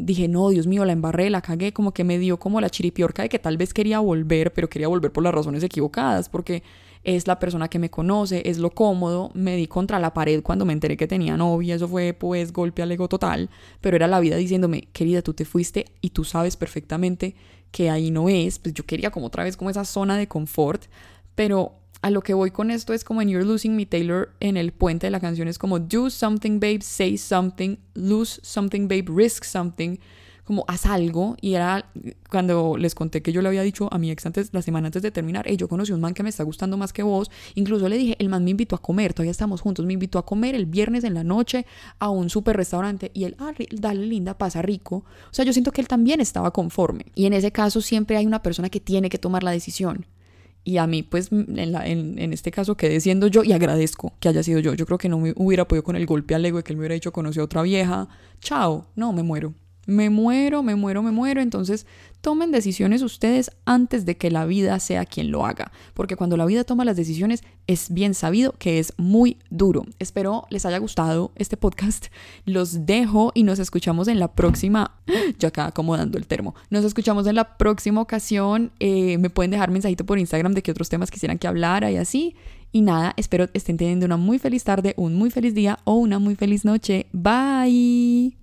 dije, 0.01 0.29
no, 0.29 0.49
Dios 0.49 0.67
mío, 0.67 0.85
la 0.85 0.93
embarré, 0.93 1.31
la 1.31 1.41
cagué, 1.41 1.73
como 1.73 1.93
que 1.93 2.05
me 2.05 2.19
dio 2.19 2.39
como 2.39 2.61
la 2.61 2.71
chiripiorca 2.71 3.23
de 3.23 3.29
que 3.29 3.39
tal 3.39 3.57
vez 3.57 3.75
quería 3.75 4.01
volver, 4.01 4.53
pero 4.53 4.69
quería 4.69 4.89
volver 4.89 5.13
por 5.13 5.23
las 5.23 5.35
razones 5.35 5.63
equivocadas, 5.63 6.29
porque 6.29 6.63
es 7.03 7.27
la 7.27 7.39
persona 7.39 7.69
que 7.69 7.79
me 7.79 7.91
conoce, 7.91 8.43
es 8.45 8.59
lo 8.59 8.71
cómodo, 8.71 9.31
me 9.35 9.57
di 9.57 9.67
contra 9.67 9.99
la 9.99 10.13
pared 10.13 10.43
cuando 10.43 10.65
me 10.65 10.73
enteré 10.73 10.97
que 10.97 11.07
tenía 11.07 11.37
novia, 11.37 11.75
eso 11.75 11.89
fue 11.89 12.13
pues 12.13 12.53
golpe 12.53 12.83
al 12.83 12.93
ego 12.93 13.09
total, 13.09 13.49
pero 13.81 13.97
era 13.97 14.07
la 14.07 14.21
vida 14.21 14.37
diciéndome, 14.37 14.89
querida, 14.93 15.23
tú 15.23 15.33
te 15.33 15.45
fuiste 15.45 15.87
y 16.01 16.11
tú 16.11 16.25
sabes 16.25 16.57
perfectamente 16.57 17.35
que 17.71 17.89
ahí 17.89 18.11
no 18.11 18.29
es, 18.29 18.59
pues 18.59 18.75
yo 18.75 18.85
quería 18.85 19.11
como 19.11 19.27
otra 19.27 19.45
vez 19.45 19.57
como 19.57 19.71
esa 19.71 19.85
zona 19.85 20.19
de 20.19 20.29
confort, 20.29 20.85
pero 21.35 21.80
a 22.03 22.11
lo 22.11 22.23
que 22.23 22.35
voy 22.35 22.51
con 22.51 22.71
esto 22.71 22.93
es 22.93 23.05
como 23.05 23.23
en 23.23 23.29
You're 23.29 23.45
Losing 23.45 23.77
Me 23.77 23.87
Taylor 23.87 24.33
en 24.41 24.57
el 24.57 24.73
puente 24.73 25.07
de 25.07 25.11
la 25.11 25.21
canción 25.21 25.49
es 25.49 25.59
como 25.59 25.79
do 25.79 26.11
something 26.11 26.59
babe, 26.61 26.81
say 26.83 27.19
something, 27.19 27.77
lose 27.95 28.41
something 28.43 28.89
babe, 28.89 29.05
risk 29.09 29.45
something, 29.45 29.99
como 30.45 30.65
haz 30.67 30.87
algo 30.87 31.37
y 31.41 31.55
era 31.55 31.91
cuando 32.29 32.77
les 32.77 32.95
conté 32.95 33.23
que 33.23 33.33
yo 33.33 33.43
le 33.43 33.49
había 33.49 33.63
dicho 33.63 33.89
a 33.93 33.99
mi 33.99 34.11
ex 34.11 34.27
antes 34.27 34.53
la 34.53 34.63
semana 34.63 34.89
antes 34.89 35.03
de 35.03 35.11
terminar, 35.11 35.45
hey, 35.47 35.57
yo 35.57 35.69
conocí 35.69 35.93
un 35.93 36.01
man 36.01 36.15
que 36.15 36.23
me 36.23 36.31
está 36.31 36.43
gustando 36.43 36.77
más 36.77 36.93
que 36.93 37.03
vos, 37.03 37.31
incluso 37.55 37.89
le 37.89 37.97
dije, 37.97 38.17
el 38.19 38.29
man 38.29 38.45
me 38.45 38.51
invitó 38.51 38.75
a 38.77 38.83
comer, 38.83 39.13
todavía 39.13 39.31
estamos 39.31 39.61
juntos, 39.61 39.85
me 39.85 39.93
invitó 39.93 40.19
a 40.19 40.25
comer 40.25 40.55
el 40.55 40.67
viernes 40.67 41.05
en 41.05 41.15
la 41.15 41.23
noche 41.23 41.67
a 41.99 42.09
un 42.09 42.31
super 42.31 42.57
restaurante 42.57 43.11
y 43.15 43.25
él, 43.25 43.37
ah, 43.39 43.53
dale 43.73 44.07
linda, 44.07 44.37
pasa 44.39 44.63
rico, 44.63 45.05
o 45.31 45.33
sea, 45.33 45.45
yo 45.45 45.53
siento 45.53 45.71
que 45.71 45.83
él 45.83 45.89
también 45.89 46.21
estaba 46.21 46.51
conforme. 46.51 47.07
Y 47.15 47.27
en 47.27 47.35
ese 47.35 47.53
caso 47.53 47.81
siempre 47.81 48.17
hay 48.17 48.27
una 48.27 48.43
persona 48.43 48.71
que 48.71 48.81
tiene 48.81 49.11
que 49.11 49.19
tomar 49.19 49.43
la 49.43 49.51
decisión 49.51 50.07
y 50.65 50.77
a 50.77 50.87
mí, 50.87 51.03
pues, 51.03 51.31
en, 51.33 52.19
en, 52.19 52.33
este 52.33 52.51
caso 52.51 52.77
quedé 52.77 53.01
siendo 53.01 53.27
yo 53.27 53.43
y 53.45 53.53
agradezco 53.53 54.13
que 54.21 54.29
haya 54.29 54.43
sido 54.43 54.61
yo. 54.61 54.75
Yo 54.75 54.87
creo 54.87 54.99
que 54.99 55.09
no 55.09 55.19
me 55.19 55.33
hubiera 55.37 55.67
podido 55.67 55.85
con 55.85 55.97
el 55.97 56.07
golpe 56.07 56.35
al 56.35 56.45
ego 56.45 56.59
de 56.59 56.65
que 56.65 56.73
él 56.73 56.77
me 56.77 56.83
hubiera 56.83 56.95
dicho 56.95 57.13
conocí 57.13 57.41
a 57.41 57.45
otra 57.45 57.63
vieja. 57.63 58.09
Chao. 58.41 58.87
No, 58.95 59.13
me 59.13 59.23
muero 59.23 59.55
me 59.91 60.11
muero, 60.11 60.63
me 60.63 60.75
muero, 60.75 61.03
me 61.03 61.11
muero. 61.11 61.41
Entonces 61.41 61.87
tomen 62.21 62.51
decisiones 62.51 63.03
ustedes 63.03 63.51
antes 63.65 64.05
de 64.05 64.17
que 64.17 64.31
la 64.31 64.45
vida 64.47 64.79
sea 64.79 65.05
quien 65.05 65.31
lo 65.31 65.47
haga. 65.47 65.73
Porque 65.95 66.17
cuando 66.17 66.37
la 66.37 66.47
vida 66.47 66.65
toma 66.65 66.85
las 66.85 66.97
decisiones 66.97 67.43
es 67.67 67.93
bien 67.93 68.15
sabido 68.15 68.53
que 68.59 68.79
es 68.79 68.93
muy 68.97 69.39
duro. 69.51 69.85
Espero 69.99 70.47
les 70.51 70.67
haya 70.67 70.79
gustado 70.79 71.33
este 71.37 71.57
podcast. 71.57 72.07
Los 72.45 72.87
dejo 72.87 73.33
y 73.35 73.43
nos 73.43 73.59
escuchamos 73.59 74.09
en 74.09 74.19
la 74.19 74.33
próxima. 74.33 74.97
Yo 75.39 75.49
acá 75.49 75.67
acomodando 75.67 76.19
el 76.19 76.27
termo. 76.27 76.55
Nos 76.71 76.85
escuchamos 76.85 77.27
en 77.27 77.35
la 77.35 77.57
próxima 77.57 78.01
ocasión. 78.01 78.73
Eh, 78.81 79.19
me 79.19 79.31
pueden 79.31 79.51
dejar 79.51 79.71
mensajito 79.71 80.05
por 80.05 80.19
Instagram 80.19 80.55
de 80.55 80.63
qué 80.63 80.71
otros 80.71 80.89
temas 80.89 81.11
quisieran 81.11 81.39
que 81.39 81.49
hablara 81.49 81.91
y 81.91 81.97
así. 81.97 82.35
Y 82.73 82.83
nada, 82.83 83.15
espero 83.17 83.49
estén 83.53 83.77
teniendo 83.77 84.07
una 84.07 84.17
muy 84.17 84.39
feliz 84.39 84.63
tarde, 84.63 84.95
un 84.97 85.15
muy 85.15 85.31
feliz 85.31 85.55
día 85.55 85.79
o 85.85 85.95
una 85.95 86.19
muy 86.19 86.37
feliz 86.37 86.65
noche. 86.65 87.07
Bye. 87.13 88.37